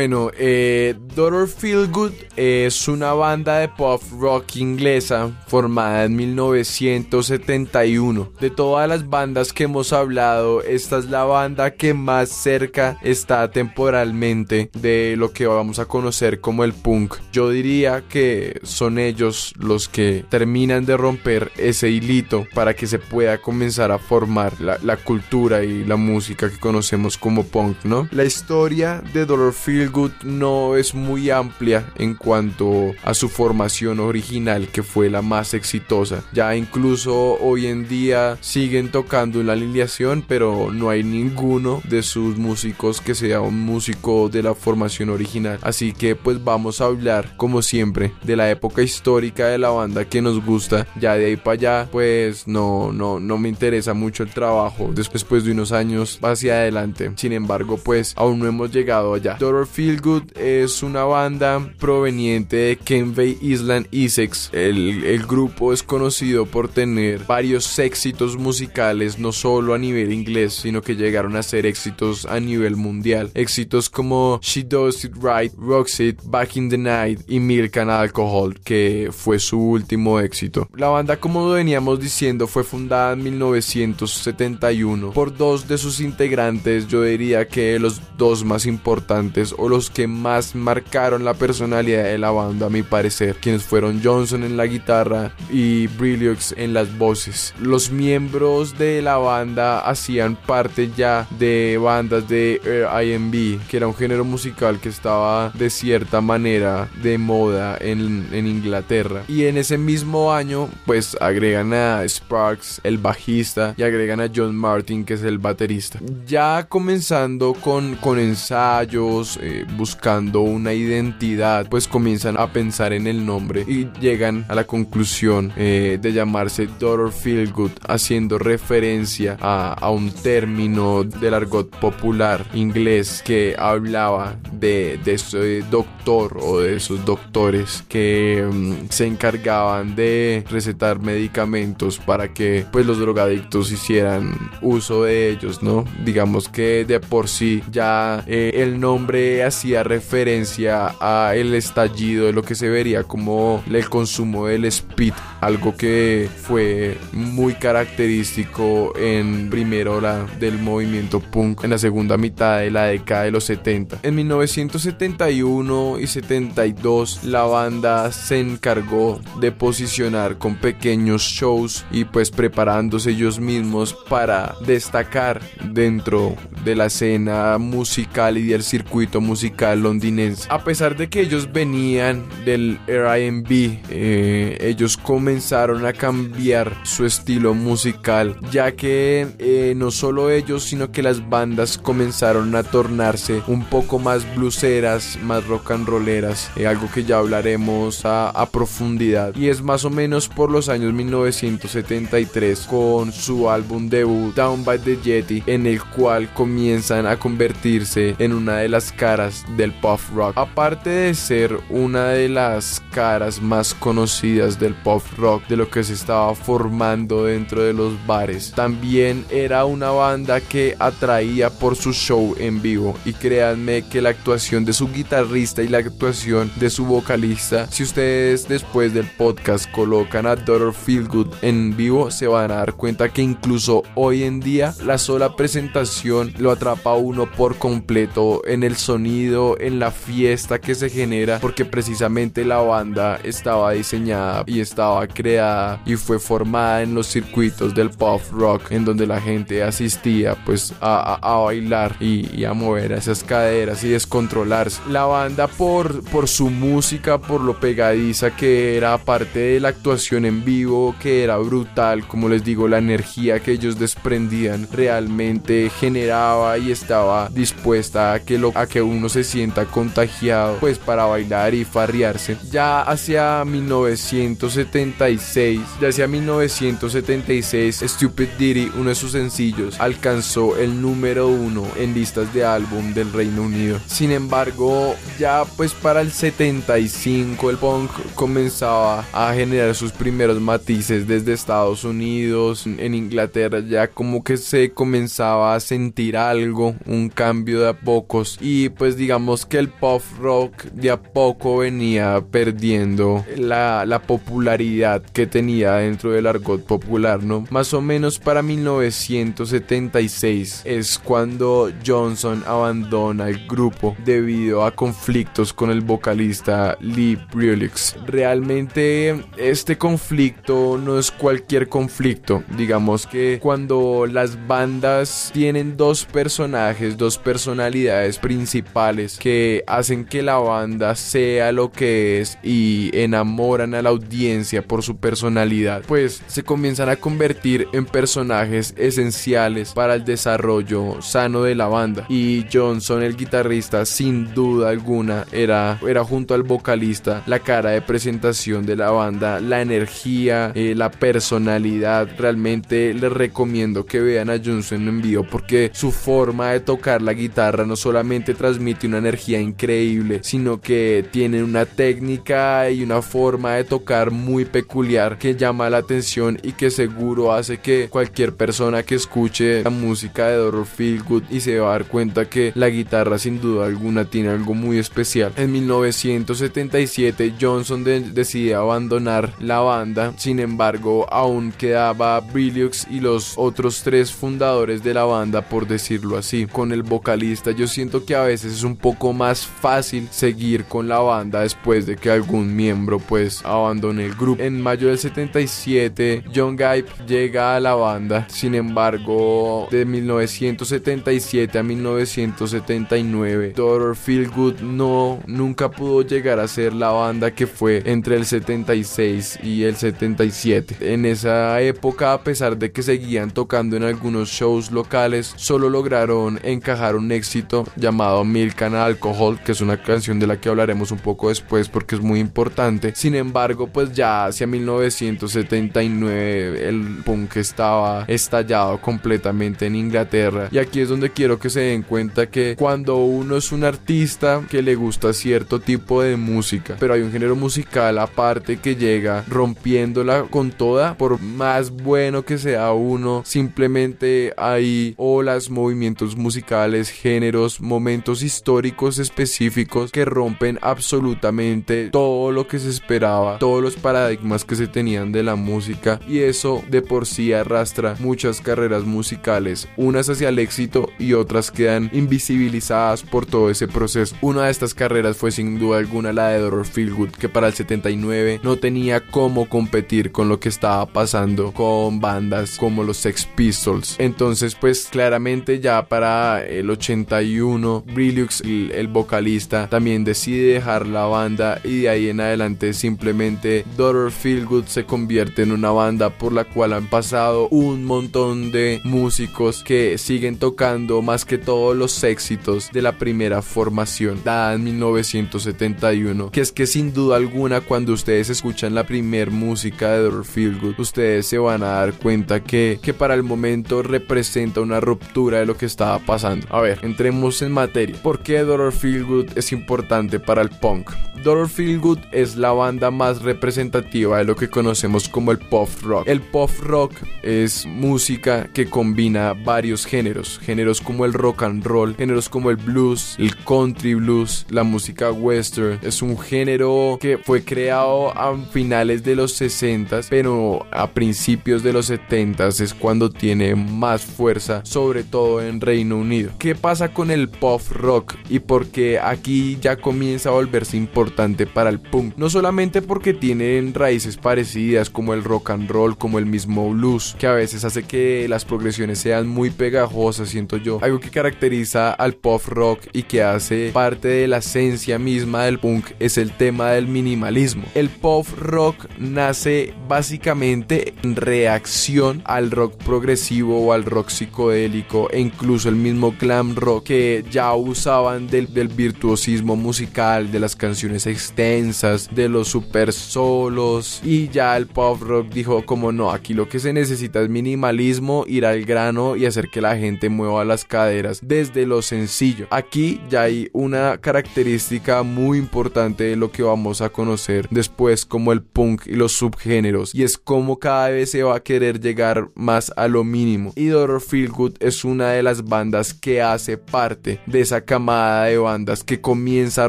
Bueno, 0.00 0.30
eh, 0.34 0.94
Daughter 1.20 1.46
Feelgood 1.46 2.12
es 2.34 2.88
una 2.88 3.12
banda 3.12 3.58
de 3.58 3.68
pop 3.68 4.02
rock 4.18 4.56
inglesa 4.56 5.30
formada 5.48 6.04
en 6.04 6.16
1971. 6.16 8.32
De 8.40 8.48
todas 8.48 8.88
las 8.88 9.06
bandas 9.06 9.52
que 9.52 9.64
hemos 9.64 9.92
hablado, 9.92 10.62
esta 10.62 10.96
es 10.96 11.10
la 11.10 11.24
banda 11.24 11.72
que 11.72 11.92
más 11.92 12.30
cerca 12.30 12.96
está 13.02 13.50
temporalmente 13.50 14.70
de 14.72 15.14
lo 15.18 15.34
que 15.34 15.46
vamos 15.46 15.78
a 15.78 15.84
conocer 15.84 16.40
como 16.40 16.64
el 16.64 16.72
punk. 16.72 17.16
Yo 17.32 17.50
diría 17.50 18.02
que 18.08 18.58
son 18.62 18.98
ellos 18.98 19.52
los 19.58 19.90
que 19.90 20.24
terminan 20.30 20.86
de 20.86 20.96
romper 20.96 21.52
ese 21.58 21.90
hilito 21.90 22.46
para 22.54 22.74
que 22.74 22.86
se 22.86 22.98
pueda 22.98 23.42
comenzar 23.42 23.92
a 23.92 23.98
formar 23.98 24.58
la, 24.58 24.96
cultura 24.96 25.64
y 25.64 25.84
la 25.84 25.96
música 25.96 26.48
que 26.48 26.58
conocemos 26.58 27.18
como 27.18 27.44
punk, 27.44 27.84
¿no? 27.84 28.08
La 28.10 28.24
historia 28.24 29.02
de 29.12 29.26
Dollar 29.26 29.52
Feelgood 29.52 30.12
no 30.22 30.76
es 30.76 30.94
muy 30.94 31.09
amplia 31.30 31.84
en 31.96 32.14
cuanto 32.14 32.92
a 33.02 33.14
su 33.14 33.28
formación 33.28 34.00
original 34.00 34.68
que 34.68 34.82
fue 34.82 35.10
la 35.10 35.22
más 35.22 35.54
exitosa. 35.54 36.22
Ya 36.32 36.54
incluso 36.54 37.38
hoy 37.40 37.66
en 37.66 37.88
día 37.88 38.38
siguen 38.40 38.90
tocando 38.90 39.40
en 39.40 39.48
la 39.48 39.54
alineación, 39.54 40.24
pero 40.26 40.70
no 40.72 40.90
hay 40.90 41.02
ninguno 41.02 41.82
de 41.88 42.02
sus 42.02 42.36
músicos 42.36 43.00
que 43.00 43.14
sea 43.14 43.40
un 43.40 43.60
músico 43.60 44.28
de 44.28 44.42
la 44.42 44.54
formación 44.54 45.10
original. 45.10 45.58
Así 45.62 45.92
que 45.92 46.16
pues 46.16 46.42
vamos 46.42 46.80
a 46.80 46.86
hablar 46.86 47.36
como 47.36 47.62
siempre 47.62 48.12
de 48.22 48.36
la 48.36 48.50
época 48.50 48.82
histórica 48.82 49.46
de 49.48 49.58
la 49.58 49.70
banda 49.70 50.04
que 50.04 50.22
nos 50.22 50.44
gusta. 50.44 50.86
Ya 50.98 51.14
de 51.14 51.26
ahí 51.26 51.36
para 51.36 51.54
allá 51.54 51.88
pues 51.90 52.46
no 52.46 52.92
no 52.92 53.20
no 53.20 53.38
me 53.38 53.48
interesa 53.48 53.94
mucho 53.94 54.22
el 54.22 54.30
trabajo 54.30 54.90
después 54.94 55.44
de 55.44 55.52
unos 55.52 55.72
años 55.72 56.18
hacia 56.22 56.54
adelante. 56.54 57.12
Sin 57.16 57.32
embargo 57.32 57.78
pues 57.82 58.14
aún 58.16 58.38
no 58.38 58.46
hemos 58.46 58.70
llegado 58.70 59.14
allá. 59.14 59.36
Feel 59.36 59.66
Feelgood 59.66 60.36
es 60.36 60.82
una 60.90 61.04
banda 61.04 61.70
proveniente 61.78 62.56
de 62.56 62.76
Kenvey 62.76 63.38
Island 63.40 63.86
Essex. 63.92 64.50
El, 64.52 65.04
el 65.04 65.24
grupo 65.24 65.72
es 65.72 65.84
conocido 65.84 66.46
por 66.46 66.68
tener 66.68 67.24
varios 67.26 67.78
éxitos 67.78 68.36
musicales 68.36 69.20
no 69.20 69.30
solo 69.30 69.72
a 69.72 69.78
nivel 69.78 70.12
inglés 70.12 70.52
sino 70.54 70.82
que 70.82 70.96
llegaron 70.96 71.36
a 71.36 71.44
ser 71.44 71.64
éxitos 71.64 72.26
a 72.26 72.40
nivel 72.40 72.74
mundial. 72.74 73.30
Éxitos 73.34 73.88
como 73.88 74.40
She 74.42 74.64
Does 74.64 75.04
It 75.04 75.14
Right, 75.14 75.52
Rocks 75.56 76.00
It, 76.00 76.20
Back 76.24 76.56
in 76.56 76.68
the 76.68 76.78
Night 76.78 77.20
y 77.28 77.38
Milk 77.38 77.76
and 77.76 77.90
Alcohol, 77.90 78.58
que 78.64 79.10
fue 79.12 79.38
su 79.38 79.60
último 79.60 80.18
éxito. 80.18 80.68
La 80.74 80.88
banda, 80.88 81.18
como 81.18 81.48
veníamos 81.50 82.00
diciendo, 82.00 82.48
fue 82.48 82.64
fundada 82.64 83.12
en 83.12 83.22
1971 83.22 85.12
por 85.12 85.36
dos 85.36 85.68
de 85.68 85.78
sus 85.78 86.00
integrantes, 86.00 86.88
yo 86.88 87.04
diría 87.04 87.46
que 87.46 87.78
los 87.78 88.00
dos 88.18 88.44
más 88.44 88.66
importantes 88.66 89.54
o 89.56 89.68
los 89.68 89.88
que 89.88 90.08
más 90.08 90.54
marcaron 90.54 90.79
la 91.20 91.34
personalidad 91.34 92.04
de 92.04 92.18
la 92.18 92.30
banda, 92.30 92.66
a 92.66 92.70
mi 92.70 92.82
parecer, 92.82 93.36
quienes 93.36 93.62
fueron 93.62 94.00
Johnson 94.02 94.44
en 94.44 94.56
la 94.56 94.66
guitarra 94.66 95.32
y 95.50 95.86
Brilliox 95.88 96.54
en 96.56 96.74
las 96.74 96.96
voces. 96.98 97.54
Los 97.60 97.90
miembros 97.90 98.78
de 98.78 99.02
la 99.02 99.16
banda 99.16 99.80
hacían 99.80 100.36
parte 100.36 100.90
ya 100.96 101.26
de 101.38 101.78
bandas 101.82 102.28
de 102.28 102.60
R&B, 102.64 103.58
que 103.68 103.76
era 103.76 103.86
un 103.86 103.94
género 103.94 104.24
musical 104.24 104.80
que 104.80 104.88
estaba 104.88 105.50
de 105.54 105.70
cierta 105.70 106.20
manera 106.20 106.88
de 107.02 107.18
moda 107.18 107.76
en, 107.80 108.28
en 108.32 108.46
Inglaterra. 108.46 109.22
Y 109.28 109.44
en 109.44 109.56
ese 109.58 109.78
mismo 109.78 110.32
año, 110.32 110.68
pues 110.86 111.16
agregan 111.20 111.72
a 111.72 112.04
Sparks, 112.04 112.80
el 112.84 112.98
bajista, 112.98 113.74
y 113.76 113.82
agregan 113.82 114.20
a 114.20 114.30
John 114.34 114.54
Martin, 114.54 115.04
que 115.04 115.14
es 115.14 115.22
el 115.22 115.38
baterista. 115.38 115.98
Ya 116.26 116.66
comenzando 116.68 117.54
con, 117.54 117.96
con 117.96 118.18
ensayos, 118.18 119.38
eh, 119.42 119.64
buscando 119.76 120.40
una 120.40 120.69
identidad, 120.74 121.68
pues 121.68 121.88
comienzan 121.88 122.38
a 122.38 122.52
pensar 122.52 122.92
en 122.92 123.06
el 123.06 123.24
nombre 123.24 123.64
y 123.66 123.88
llegan 124.00 124.44
a 124.48 124.54
la 124.54 124.64
conclusión 124.64 125.52
eh, 125.56 125.98
de 126.00 126.12
llamarse 126.12 126.68
Daughter 126.78 127.12
Feelgood, 127.12 127.72
haciendo 127.86 128.38
referencia 128.38 129.36
a, 129.40 129.72
a 129.72 129.90
un 129.90 130.10
término 130.10 131.04
del 131.04 131.34
argot 131.34 131.70
popular 131.78 132.44
inglés 132.54 133.22
que 133.24 133.54
hablaba 133.58 134.36
de, 134.52 134.98
de 135.04 135.14
ese 135.14 135.62
doctor 135.70 136.38
o 136.40 136.60
de 136.60 136.76
esos 136.76 137.04
doctores 137.04 137.84
que 137.88 138.48
mm, 138.50 138.88
se 138.90 139.06
encargaban 139.06 139.94
de 139.94 140.44
recetar 140.50 141.00
medicamentos 141.00 141.98
para 141.98 142.32
que 142.32 142.66
pues 142.70 142.86
los 142.86 142.98
drogadictos 142.98 143.72
hicieran 143.72 144.36
uso 144.60 145.04
de 145.04 145.30
ellos, 145.30 145.62
¿no? 145.62 145.84
Digamos 146.04 146.48
que 146.48 146.84
de 146.84 147.00
por 147.00 147.28
sí 147.28 147.62
ya 147.70 148.22
eh, 148.26 148.52
el 148.54 148.80
nombre 148.80 149.44
hacía 149.44 149.82
referencia 149.82 150.40
a 150.66 151.32
el 151.34 151.54
estallido 151.54 152.26
de 152.26 152.32
lo 152.32 152.42
que 152.42 152.54
se 152.54 152.68
vería 152.68 153.04
como 153.04 153.62
el 153.70 153.88
consumo 153.88 154.46
del 154.46 154.64
speed, 154.66 155.14
algo 155.40 155.76
que 155.76 156.28
fue 156.42 156.98
muy 157.12 157.54
característico 157.54 158.92
en 158.96 159.50
primera 159.50 159.90
hora 159.90 160.26
del 160.38 160.58
movimiento 160.58 161.20
punk 161.20 161.64
en 161.64 161.70
la 161.70 161.78
segunda 161.78 162.16
mitad 162.16 162.58
de 162.58 162.70
la 162.70 162.84
década 162.86 163.24
de 163.24 163.30
los 163.30 163.44
70. 163.44 164.00
En 164.02 164.14
1971 164.14 165.98
y 166.00 166.06
72 166.06 167.24
la 167.24 167.42
banda 167.42 168.12
se 168.12 168.40
encargó 168.40 169.20
de 169.40 169.52
posicionar 169.52 170.38
con 170.38 170.56
pequeños 170.56 171.22
shows 171.22 171.84
y 171.90 172.04
pues 172.04 172.30
preparándose 172.30 173.10
ellos 173.10 173.40
mismos 173.40 173.94
para 174.08 174.54
destacar 174.66 175.40
dentro 175.64 176.36
de 176.64 176.76
la 176.76 176.86
escena 176.86 177.58
musical 177.58 178.38
y 178.38 178.46
del 178.46 178.62
circuito 178.62 179.20
musical 179.20 179.80
londinense. 179.80 180.48
A 180.50 180.64
pesar 180.64 180.96
de 180.96 181.08
que 181.08 181.20
ellos 181.20 181.52
venían 181.52 182.24
del 182.44 182.80
R&B, 182.88 183.82
eh, 183.88 184.58
ellos 184.60 184.96
comenzaron 184.96 185.86
a 185.86 185.92
cambiar 185.92 186.76
su 186.82 187.06
estilo 187.06 187.54
musical, 187.54 188.36
ya 188.50 188.72
que 188.72 189.28
eh, 189.38 189.74
no 189.76 189.92
solo 189.92 190.28
ellos, 190.28 190.64
sino 190.64 190.90
que 190.90 191.04
las 191.04 191.30
bandas 191.30 191.78
comenzaron 191.78 192.56
a 192.56 192.64
tornarse 192.64 193.44
un 193.46 193.64
poco 193.64 194.00
más 194.00 194.26
bluseras, 194.34 195.20
más 195.22 195.46
rock 195.46 195.70
and 195.70 195.86
rolleras, 195.86 196.50
eh, 196.56 196.66
algo 196.66 196.90
que 196.92 197.04
ya 197.04 197.18
hablaremos 197.18 198.04
a, 198.04 198.30
a 198.30 198.46
profundidad. 198.46 199.36
Y 199.36 199.50
es 199.50 199.62
más 199.62 199.84
o 199.84 199.90
menos 199.90 200.28
por 200.28 200.50
los 200.50 200.68
años 200.68 200.92
1973 200.92 202.66
con 202.68 203.12
su 203.12 203.48
álbum 203.48 203.88
debut 203.88 204.34
Down 204.34 204.64
by 204.64 204.80
the 204.80 204.96
Jetty, 204.96 205.44
en 205.46 205.68
el 205.68 205.80
cual 205.80 206.28
comienzan 206.34 207.06
a 207.06 207.20
convertirse 207.20 208.16
en 208.18 208.32
una 208.32 208.56
de 208.56 208.68
las 208.68 208.90
caras 208.90 209.44
del 209.56 209.72
pop 209.74 210.00
rock. 210.12 210.39
Aparte 210.40 210.88
de 210.88 211.14
ser 211.14 211.60
una 211.68 212.06
de 212.06 212.30
las 212.30 212.82
caras 212.92 213.42
más 213.42 213.74
conocidas 213.74 214.58
del 214.58 214.72
pop 214.72 215.02
rock, 215.18 215.46
de 215.48 215.56
lo 215.58 215.68
que 215.68 215.84
se 215.84 215.92
estaba 215.92 216.34
formando 216.34 217.26
dentro 217.26 217.62
de 217.62 217.74
los 217.74 217.92
bares, 218.06 218.50
también 218.56 219.26
era 219.28 219.66
una 219.66 219.90
banda 219.90 220.40
que 220.40 220.76
atraía 220.78 221.50
por 221.50 221.76
su 221.76 221.92
show 221.92 222.34
en 222.38 222.62
vivo. 222.62 222.96
Y 223.04 223.12
créanme 223.12 223.82
que 223.82 224.00
la 224.00 224.08
actuación 224.08 224.64
de 224.64 224.72
su 224.72 224.90
guitarrista 224.90 225.62
y 225.62 225.68
la 225.68 225.76
actuación 225.76 226.50
de 226.56 226.70
su 226.70 226.86
vocalista, 226.86 227.66
si 227.70 227.82
ustedes 227.82 228.48
después 228.48 228.94
del 228.94 229.10
podcast 229.18 229.70
colocan 229.70 230.24
a 230.24 230.36
Daughter 230.36 230.72
Feelgood 230.72 231.34
en 231.42 231.76
vivo, 231.76 232.10
se 232.10 232.26
van 232.26 232.50
a 232.50 232.56
dar 232.56 232.72
cuenta 232.76 233.10
que 233.10 233.20
incluso 233.20 233.82
hoy 233.94 234.22
en 234.22 234.40
día 234.40 234.72
la 234.86 234.96
sola 234.96 235.36
presentación 235.36 236.32
lo 236.38 236.50
atrapa 236.50 236.92
a 236.92 236.96
uno 236.96 237.30
por 237.30 237.58
completo 237.58 238.40
en 238.46 238.62
el 238.62 238.76
sonido, 238.76 239.60
en 239.60 239.78
la 239.78 239.90
fiesta 239.90 240.29
que 240.62 240.76
se 240.76 240.88
genera, 240.88 241.40
porque 241.40 241.64
precisamente 241.64 242.44
la 242.44 242.58
banda 242.58 243.18
estaba 243.24 243.72
diseñada 243.72 244.44
y 244.46 244.60
estaba 244.60 245.06
creada 245.08 245.82
y 245.84 245.96
fue 245.96 246.20
formada 246.20 246.82
en 246.82 246.94
los 246.94 247.08
circuitos 247.08 247.74
del 247.74 247.90
pop 247.90 248.22
rock, 248.30 248.70
en 248.70 248.84
donde 248.84 249.08
la 249.08 249.20
gente 249.20 249.64
asistía 249.64 250.36
pues 250.46 250.72
a, 250.80 251.18
bailar 251.44 251.96
y, 252.00 252.44
a 252.44 252.52
mover 252.52 252.92
esas 252.92 253.24
caderas 253.24 253.82
y 253.82 253.88
descontrolarse. 253.88 254.80
La 254.88 255.04
banda 255.04 255.48
por, 255.48 256.04
por 256.10 256.28
su 256.28 256.48
música, 256.48 257.18
por 257.18 257.40
lo 257.40 257.58
pegadiza 257.58 258.30
que 258.36 258.76
era, 258.76 258.94
aparte 258.94 259.40
de 259.40 259.60
la 259.60 259.70
actuación 259.70 260.24
en 260.24 260.44
vivo, 260.44 260.94
que 261.00 261.24
era 261.24 261.38
brutal, 261.38 262.06
como 262.06 262.28
les 262.28 262.44
digo, 262.44 262.68
la 262.68 262.78
energía 262.78 263.40
que 263.40 263.52
ellos 263.52 263.78
desprendían 263.80 264.68
realmente 264.70 265.70
generaba 265.70 266.56
y 266.56 266.70
estaba 266.70 267.28
dispuesta 267.30 268.12
a 268.12 268.20
que, 268.20 268.38
lo, 268.38 268.52
a 268.54 268.66
que 268.66 268.80
uno 268.80 269.08
se 269.08 269.24
sienta 269.24 269.64
contagiado 269.64 270.19
pues 270.60 270.78
para 270.78 271.06
bailar 271.06 271.54
y 271.54 271.64
farrearse. 271.64 272.36
Ya 272.50 272.82
hacia 272.82 273.42
1976, 273.44 275.60
ya 275.80 275.88
hacia 275.88 276.06
1976, 276.06 277.82
Stupid 277.86 278.28
Diddy, 278.38 278.70
uno 278.76 278.90
de 278.90 278.94
sus 278.94 279.12
sencillos, 279.12 279.80
alcanzó 279.80 280.58
el 280.58 280.82
número 280.82 281.28
uno 281.28 281.66
en 281.76 281.94
listas 281.94 282.34
de 282.34 282.44
álbum 282.44 282.92
del 282.92 283.12
Reino 283.12 283.42
Unido. 283.42 283.78
Sin 283.86 284.10
embargo, 284.12 284.94
ya 285.18 285.44
pues 285.56 285.72
para 285.72 286.00
el 286.00 286.12
75 286.12 287.50
el 287.50 287.56
punk 287.56 287.90
comenzaba 288.14 289.04
a 289.12 289.32
generar 289.34 289.74
sus 289.74 289.90
primeros 289.92 290.40
matices 290.40 291.08
desde 291.08 291.32
Estados 291.32 291.84
Unidos, 291.84 292.66
en 292.66 292.94
Inglaterra 292.94 293.60
ya 293.60 293.88
como 293.88 294.22
que 294.22 294.36
se 294.36 294.72
comenzaba 294.72 295.54
a 295.54 295.60
sentir 295.60 296.16
algo, 296.16 296.74
un 296.86 297.08
cambio 297.08 297.60
de 297.60 297.70
a 297.70 297.72
pocos 297.72 298.38
y 298.40 298.68
pues 298.70 298.96
digamos 298.96 299.46
que 299.46 299.58
el 299.58 299.68
pop 299.68 299.99
rock 300.18 300.64
de 300.72 300.90
a 300.90 301.00
poco 301.00 301.58
venía 301.58 302.20
perdiendo 302.30 303.24
la, 303.36 303.86
la 303.86 304.02
popularidad 304.02 305.02
que 305.02 305.26
tenía 305.26 305.74
dentro 305.74 306.12
del 306.12 306.26
argot 306.26 306.64
popular, 306.64 307.22
¿no? 307.22 307.44
Más 307.50 307.74
o 307.74 307.80
menos 307.80 308.18
para 308.18 308.42
1976 308.42 310.62
es 310.64 310.98
cuando 310.98 311.70
Johnson 311.84 312.42
abandona 312.46 313.28
el 313.28 313.46
grupo 313.46 313.96
debido 314.04 314.64
a 314.64 314.74
conflictos 314.74 315.52
con 315.52 315.70
el 315.70 315.80
vocalista 315.80 316.76
Lee 316.80 317.18
Brillix. 317.32 317.96
Realmente 318.06 319.24
este 319.36 319.78
conflicto 319.78 320.78
no 320.78 320.98
es 320.98 321.10
cualquier 321.10 321.68
conflicto, 321.68 322.42
digamos 322.56 323.06
que 323.06 323.38
cuando 323.40 324.06
las 324.06 324.46
bandas 324.46 325.30
tienen 325.32 325.76
dos 325.76 326.04
personajes, 326.04 326.96
dos 326.96 327.18
personalidades 327.18 328.18
principales 328.18 329.18
que 329.18 329.64
hacen 329.66 329.89
que 330.04 330.22
la 330.22 330.36
banda 330.36 330.94
sea 330.94 331.52
lo 331.52 331.72
que 331.72 332.20
es 332.20 332.38
y 332.42 332.90
enamoran 332.94 333.74
a 333.74 333.82
la 333.82 333.90
audiencia 333.90 334.62
por 334.62 334.82
su 334.82 334.96
personalidad, 334.98 335.82
pues 335.86 336.22
se 336.26 336.42
comienzan 336.42 336.88
a 336.88 336.96
convertir 336.96 337.66
en 337.72 337.86
personajes 337.86 338.74
esenciales 338.76 339.72
para 339.72 339.94
el 339.94 340.04
desarrollo 340.04 341.02
sano 341.02 341.42
de 341.42 341.54
la 341.54 341.66
banda. 341.66 342.06
Y 342.08 342.46
Johnson, 342.52 343.02
el 343.02 343.16
guitarrista, 343.16 343.84
sin 343.84 344.32
duda 344.32 344.70
alguna, 344.70 345.26
era, 345.32 345.78
era 345.86 346.04
junto 346.04 346.34
al 346.34 346.42
vocalista 346.42 347.22
la 347.26 347.40
cara 347.40 347.70
de 347.70 347.82
presentación 347.82 348.64
de 348.66 348.76
la 348.76 348.90
banda, 348.90 349.40
la 349.40 349.60
energía, 349.60 350.52
eh, 350.54 350.74
la 350.76 350.90
personalidad. 350.90 352.08
Realmente 352.16 352.94
les 352.94 353.12
recomiendo 353.12 353.84
que 353.84 354.00
vean 354.00 354.30
a 354.30 354.40
Johnson 354.42 354.88
en 354.88 355.02
vivo 355.02 355.26
porque 355.28 355.70
su 355.74 355.90
forma 355.90 356.52
de 356.52 356.60
tocar 356.60 357.02
la 357.02 357.12
guitarra 357.12 357.64
no 357.66 357.76
solamente 357.76 358.34
transmite 358.34 358.86
una 358.86 358.98
energía 358.98 359.40
increíble, 359.40 359.79
sino 360.22 360.60
que 360.60 361.04
tiene 361.10 361.42
una 361.42 361.66
técnica 361.66 362.70
y 362.70 362.82
una 362.82 363.02
forma 363.02 363.54
de 363.54 363.64
tocar 363.64 364.10
muy 364.10 364.44
peculiar 364.44 365.18
que 365.18 365.34
llama 365.34 365.70
la 365.70 365.78
atención 365.78 366.38
y 366.42 366.52
que 366.52 366.70
seguro 366.70 367.32
hace 367.32 367.58
que 367.58 367.88
cualquier 367.88 368.34
persona 368.34 368.82
que 368.82 368.94
escuche 368.94 369.62
la 369.62 369.70
música 369.70 370.28
de 370.28 370.36
Doro 370.36 370.64
Feelgood 370.64 371.24
y 371.30 371.40
se 371.40 371.58
va 371.58 371.68
a 371.68 371.72
dar 371.72 371.86
cuenta 371.86 372.28
que 372.28 372.52
la 372.54 372.68
guitarra 372.68 373.18
sin 373.18 373.40
duda 373.40 373.66
alguna 373.66 374.04
tiene 374.04 374.30
algo 374.30 374.54
muy 374.54 374.78
especial. 374.78 375.32
En 375.36 375.52
1977 375.52 377.34
Johnson 377.40 377.84
decide 377.84 378.54
abandonar 378.54 379.32
la 379.40 379.60
banda, 379.60 380.12
sin 380.16 380.40
embargo 380.40 381.06
aún 381.12 381.52
quedaba 381.52 382.20
Brilliux 382.20 382.86
y 382.90 383.00
los 383.00 383.34
otros 383.36 383.82
tres 383.82 384.12
fundadores 384.12 384.82
de 384.82 384.94
la 384.94 385.04
banda 385.04 385.42
por 385.42 385.66
decirlo 385.66 386.16
así. 386.16 386.46
Con 386.46 386.72
el 386.72 386.82
vocalista 386.82 387.50
yo 387.50 387.66
siento 387.66 388.04
que 388.04 388.14
a 388.14 388.22
veces 388.22 388.52
es 388.52 388.62
un 388.62 388.76
poco 388.76 389.12
más 389.12 389.46
fácil 389.46 389.69
seguir 389.82 390.64
con 390.64 390.88
la 390.88 390.98
banda 390.98 391.40
después 391.40 391.86
de 391.86 391.96
que 391.96 392.10
algún 392.10 392.54
miembro 392.54 392.98
pues 392.98 393.44
abandone 393.44 394.06
el 394.06 394.14
grupo. 394.14 394.42
En 394.42 394.60
mayo 394.60 394.88
del 394.88 394.98
77 394.98 396.24
John 396.34 396.56
Guy 396.56 396.84
llega 397.06 397.56
a 397.56 397.60
la 397.60 397.74
banda, 397.74 398.26
sin 398.28 398.54
embargo 398.54 399.68
de 399.70 399.84
1977 399.84 401.58
a 401.58 401.62
1979 401.62 403.54
Daughter 403.56 403.96
Feel 403.96 404.28
Good 404.28 404.60
no 404.60 405.20
nunca 405.26 405.70
pudo 405.70 406.02
llegar 406.02 406.40
a 406.40 406.48
ser 406.48 406.72
la 406.72 406.90
banda 406.90 407.30
que 407.32 407.46
fue 407.46 407.82
entre 407.86 408.16
el 408.16 408.26
76 408.26 409.38
y 409.42 409.64
el 409.64 409.76
77. 409.76 410.92
En 410.92 411.04
esa 411.04 411.60
época 411.60 412.12
a 412.12 412.22
pesar 412.22 412.56
de 412.56 412.72
que 412.72 412.82
seguían 412.82 413.30
tocando 413.30 413.76
en 413.76 413.84
algunos 413.84 414.28
shows 414.30 414.70
locales 414.70 415.32
solo 415.36 415.70
lograron 415.70 416.40
encajar 416.42 416.96
un 416.96 417.12
éxito 417.12 417.66
llamado 417.76 418.24
Milk 418.24 418.62
and 418.62 418.76
Alcohol 418.76 419.38
que 419.44 419.54
una 419.60 419.82
canción 419.82 420.18
de 420.18 420.26
la 420.26 420.40
que 420.40 420.48
hablaremos 420.48 420.90
un 420.90 420.98
poco 420.98 421.28
después 421.28 421.68
porque 421.68 421.94
es 421.94 422.00
muy 422.00 422.20
importante. 422.20 422.92
Sin 422.94 423.14
embargo 423.14 423.66
pues 423.66 423.92
ya 423.92 424.24
hacia 424.26 424.46
1979 424.46 426.68
el 426.68 427.02
punk 427.04 427.36
estaba 427.36 428.04
estallado 428.06 428.80
completamente 428.80 429.66
en 429.66 429.76
Inglaterra 429.76 430.48
y 430.50 430.58
aquí 430.58 430.80
es 430.80 430.88
donde 430.88 431.10
quiero 431.10 431.38
que 431.38 431.50
se 431.50 431.60
den 431.60 431.82
cuenta 431.82 432.28
que 432.28 432.56
cuando 432.58 432.96
uno 432.96 433.36
es 433.36 433.52
un 433.52 433.64
artista 433.64 434.42
que 434.48 434.62
le 434.62 434.74
gusta 434.74 435.12
cierto 435.12 435.60
tipo 435.60 436.02
de 436.02 436.16
música, 436.16 436.76
pero 436.78 436.94
hay 436.94 437.02
un 437.02 437.12
género 437.12 437.36
musical 437.36 437.98
aparte 437.98 438.58
que 438.58 438.76
llega 438.76 439.24
rompiéndola 439.28 440.24
con 440.24 440.50
toda, 440.50 440.94
por 440.94 441.20
más 441.20 441.70
bueno 441.70 442.24
que 442.24 442.38
sea 442.38 442.72
uno, 442.72 443.22
simplemente 443.24 444.32
hay 444.36 444.94
olas, 444.96 445.50
movimientos 445.50 446.16
musicales, 446.16 446.90
géneros, 446.90 447.60
momentos 447.60 448.22
históricos 448.22 448.98
específicos 448.98 449.49
que 449.92 450.04
rompen 450.04 450.58
absolutamente 450.62 451.90
todo 451.90 452.32
lo 452.32 452.46
que 452.46 452.58
se 452.58 452.68
esperaba, 452.68 453.38
todos 453.38 453.62
los 453.62 453.76
paradigmas 453.76 454.44
que 454.44 454.56
se 454.56 454.66
tenían 454.66 455.12
de 455.12 455.22
la 455.22 455.36
música 455.36 456.00
y 456.08 456.18
eso 456.18 456.62
de 456.68 456.82
por 456.82 457.06
sí 457.06 457.32
arrastra 457.32 457.96
muchas 457.98 458.40
carreras 458.40 458.84
musicales, 458.84 459.68
unas 459.76 460.08
hacia 460.08 460.28
el 460.28 460.38
éxito 460.38 460.88
y 460.98 461.14
otras 461.14 461.50
quedan 461.50 461.90
invisibilizadas 461.92 463.02
por 463.02 463.26
todo 463.26 463.50
ese 463.50 463.68
proceso. 463.68 464.16
Una 464.20 464.44
de 464.44 464.50
estas 464.50 464.74
carreras 464.74 465.16
fue 465.16 465.30
sin 465.30 465.58
duda 465.58 465.78
alguna 465.78 466.12
la 466.12 466.28
de 466.28 466.40
Dorothy 466.40 466.70
Feelgood, 466.70 467.10
que 467.10 467.28
para 467.28 467.48
el 467.48 467.54
79 467.54 468.40
no 468.42 468.56
tenía 468.56 469.00
cómo 469.00 469.48
competir 469.48 470.12
con 470.12 470.28
lo 470.28 470.40
que 470.40 470.48
estaba 470.48 470.86
pasando 470.86 471.52
con 471.52 472.00
bandas 472.00 472.56
como 472.56 472.84
los 472.84 472.98
Sex 472.98 473.26
Pistols. 473.26 473.96
Entonces, 473.98 474.54
pues 474.54 474.88
claramente 474.90 475.60
ya 475.60 475.86
para 475.86 476.44
el 476.44 476.70
81, 476.70 477.84
Brilux, 477.92 478.40
el, 478.42 478.70
el 478.72 478.88
vocalista, 478.88 479.39
también 479.48 480.04
decide 480.04 480.54
dejar 480.54 480.86
la 480.86 481.04
banda 481.06 481.60
y 481.64 481.82
de 481.82 481.88
ahí 481.88 482.08
en 482.08 482.20
adelante 482.20 482.72
simplemente 482.72 483.64
Daughter 483.76 484.10
Feelgood 484.10 484.66
se 484.66 484.84
convierte 484.84 485.42
en 485.42 485.52
una 485.52 485.70
banda 485.70 486.10
por 486.10 486.32
la 486.32 486.44
cual 486.44 486.72
han 486.72 486.86
pasado 486.86 487.48
un 487.48 487.84
montón 487.84 488.52
de 488.52 488.80
músicos 488.84 489.62
que 489.62 489.98
siguen 489.98 490.38
tocando 490.38 491.02
más 491.02 491.24
que 491.24 491.38
todos 491.38 491.76
los 491.76 492.02
éxitos 492.04 492.70
de 492.72 492.82
la 492.82 492.92
primera 492.92 493.42
formación 493.42 494.20
dada 494.24 494.54
en 494.54 494.64
1971 494.64 496.30
que 496.30 496.40
es 496.40 496.52
que 496.52 496.66
sin 496.66 496.92
duda 496.92 497.16
alguna 497.16 497.60
cuando 497.60 497.92
ustedes 497.92 498.30
escuchan 498.30 498.74
la 498.74 498.84
primer 498.84 499.30
música 499.30 499.90
de 499.92 500.02
Daughter 500.02 500.24
Feelgood 500.24 500.78
ustedes 500.78 501.26
se 501.26 501.38
van 501.38 501.62
a 501.62 501.68
dar 501.68 501.94
cuenta 501.94 502.42
que, 502.42 502.78
que 502.82 502.94
para 502.94 503.14
el 503.14 503.22
momento 503.22 503.82
representa 503.82 504.60
una 504.60 504.80
ruptura 504.80 505.38
de 505.38 505.46
lo 505.46 505.56
que 505.56 505.66
estaba 505.66 505.98
pasando. 505.98 506.46
A 506.50 506.60
ver 506.60 506.78
entremos 506.82 507.42
en 507.42 507.52
materia. 507.52 507.96
¿por 508.02 508.20
qué 508.20 508.44
Daughter 508.44 508.72
Feelgood 508.72 509.29
es 509.36 509.52
importante 509.52 510.20
para 510.20 510.42
el 510.42 510.50
punk? 510.50 510.90
Daughter 511.22 511.48
Feelgood 511.48 511.98
es 512.12 512.36
la 512.36 512.52
banda 512.52 512.90
más 512.90 513.22
representativa 513.22 514.18
de 514.18 514.24
lo 514.24 514.36
que 514.36 514.48
conocemos 514.48 515.08
como 515.08 515.32
el 515.32 515.38
pop 515.38 515.68
rock. 515.82 516.08
El 516.08 516.20
pop 516.20 516.50
rock 516.60 516.94
es 517.22 517.66
música 517.66 518.48
que 518.52 518.70
combina 518.70 519.34
varios 519.34 519.84
géneros, 519.84 520.38
géneros 520.38 520.80
como 520.80 521.04
el 521.04 521.12
rock 521.12 521.42
and 521.42 521.64
roll, 521.64 521.94
géneros 521.96 522.28
como 522.28 522.50
el 522.50 522.56
blues, 522.56 523.16
el 523.18 523.36
country 523.44 523.94
blues, 523.94 524.46
la 524.48 524.62
música 524.62 525.12
western. 525.12 525.78
Es 525.82 526.00
un 526.00 526.18
género 526.18 526.98
que 527.00 527.18
fue 527.18 527.44
creado 527.44 528.16
a 528.16 528.36
finales 528.50 529.02
de 529.02 529.16
los 529.16 529.32
60, 529.34 530.00
pero 530.08 530.66
a 530.70 530.88
principios 530.90 531.62
de 531.62 531.72
los 531.72 531.86
70 531.86 532.48
es 532.48 532.74
cuando 532.74 533.10
tiene 533.10 533.54
más 533.54 534.02
fuerza, 534.02 534.64
sobre 534.64 535.04
todo 535.04 535.42
en 535.42 535.60
Reino 535.60 535.96
Unido. 535.96 536.30
¿Qué 536.38 536.54
pasa 536.54 536.92
con 536.92 537.10
el 537.10 537.28
pop 537.28 537.60
rock 537.70 538.14
y 538.28 538.38
por 538.38 538.68
qué 538.68 538.98
aquí 539.20 539.58
ya 539.60 539.76
comienza 539.76 540.30
a 540.30 540.32
volverse 540.32 540.76
importante 540.76 541.46
para 541.46 541.70
el 541.70 541.78
punk? 541.78 542.14
No 542.16 542.30
solamente 542.30 542.80
porque 542.80 543.12
tienen 543.12 543.74
raíces 543.74 544.16
parecidas 544.16 544.88
como 544.88 545.12
el 545.12 545.22
rock 545.22 545.50
and 545.50 545.70
roll, 545.70 545.96
como 545.96 546.18
el 546.18 546.26
mismo 546.26 546.70
blues, 546.70 547.14
que 547.18 547.26
a 547.26 547.32
veces 547.32 547.64
hace 547.64 547.82
que 547.82 548.26
las 548.28 548.44
progresiones 548.44 548.98
sean 548.98 549.28
muy 549.28 549.50
pegajosas, 549.50 550.30
siento 550.30 550.56
yo. 550.56 550.78
Algo 550.82 551.00
que 551.00 551.10
caracteriza 551.10 551.92
al 551.92 552.14
pop 552.14 552.42
rock 552.46 552.86
y 552.92 553.02
que 553.02 553.22
hace 553.22 553.70
parte 553.72 554.08
de 554.08 554.28
la 554.28 554.38
esencia 554.38 554.98
misma 554.98 555.44
del 555.44 555.58
punk 555.58 555.90
es 555.98 556.16
el 556.16 556.32
tema 556.32 556.70
del 556.70 556.88
minimalismo. 556.88 557.64
El 557.74 557.90
pop 557.90 558.26
rock 558.38 558.86
nace 558.98 559.74
básicamente 559.86 560.94
en 561.02 561.16
reacción 561.16 562.22
al 562.24 562.50
rock 562.50 562.74
progresivo 562.82 563.66
o 563.66 563.72
al 563.72 563.84
rock 563.84 564.08
psicodélico 564.08 565.10
e 565.10 565.20
incluso 565.20 565.68
el 565.68 565.76
mismo 565.76 566.14
glam 566.18 566.54
rock 566.54 566.84
que 566.84 567.24
ya 567.30 567.52
usaban 567.54 568.28
del, 568.28 568.52
del 568.52 568.68
virtuosismo 569.00 569.56
musical, 569.56 570.30
de 570.30 570.40
las 570.40 570.54
canciones 570.54 571.06
extensas, 571.06 572.14
de 572.14 572.28
los 572.28 572.48
super 572.48 572.92
solos 572.92 574.02
y 574.04 574.28
ya 574.28 574.54
el 574.58 574.66
pop 574.66 575.00
rock 575.00 575.28
dijo 575.30 575.64
como 575.64 575.90
no, 575.90 576.10
aquí 576.10 576.34
lo 576.34 576.50
que 576.50 576.58
se 576.58 576.74
necesita 576.74 577.22
es 577.22 577.30
minimalismo, 577.30 578.24
ir 578.28 578.44
al 578.44 578.62
grano 578.66 579.16
y 579.16 579.24
hacer 579.24 579.48
que 579.48 579.62
la 579.62 579.74
gente 579.78 580.10
mueva 580.10 580.44
las 580.44 580.66
caderas 580.66 581.20
desde 581.22 581.64
lo 581.64 581.80
sencillo. 581.80 582.46
Aquí 582.50 583.00
ya 583.08 583.22
hay 583.22 583.48
una 583.54 583.96
característica 583.96 585.02
muy 585.02 585.38
importante 585.38 586.04
de 586.04 586.16
lo 586.16 586.30
que 586.30 586.42
vamos 586.42 586.82
a 586.82 586.90
conocer 586.90 587.48
después 587.50 588.04
como 588.04 588.32
el 588.32 588.42
punk 588.42 588.86
y 588.86 588.96
los 588.96 589.12
subgéneros 589.12 589.94
y 589.94 590.02
es 590.02 590.18
como 590.18 590.58
cada 590.58 590.90
vez 590.90 591.10
se 591.10 591.22
va 591.22 591.36
a 591.36 591.42
querer 591.42 591.80
llegar 591.80 592.28
más 592.34 592.70
a 592.76 592.86
lo 592.86 593.02
mínimo. 593.02 593.54
Y 593.56 593.68
Doro 593.68 593.98
Feelgood 593.98 594.56
es 594.60 594.84
una 594.84 595.12
de 595.12 595.22
las 595.22 595.44
bandas 595.44 595.94
que 595.94 596.20
hace 596.20 596.58
parte 596.58 597.20
de 597.24 597.40
esa 597.40 597.62
camada 597.62 598.24
de 598.24 598.36
bandas 598.36 598.84
que 598.90 599.00
comienza 599.00 599.66
a 599.66 599.68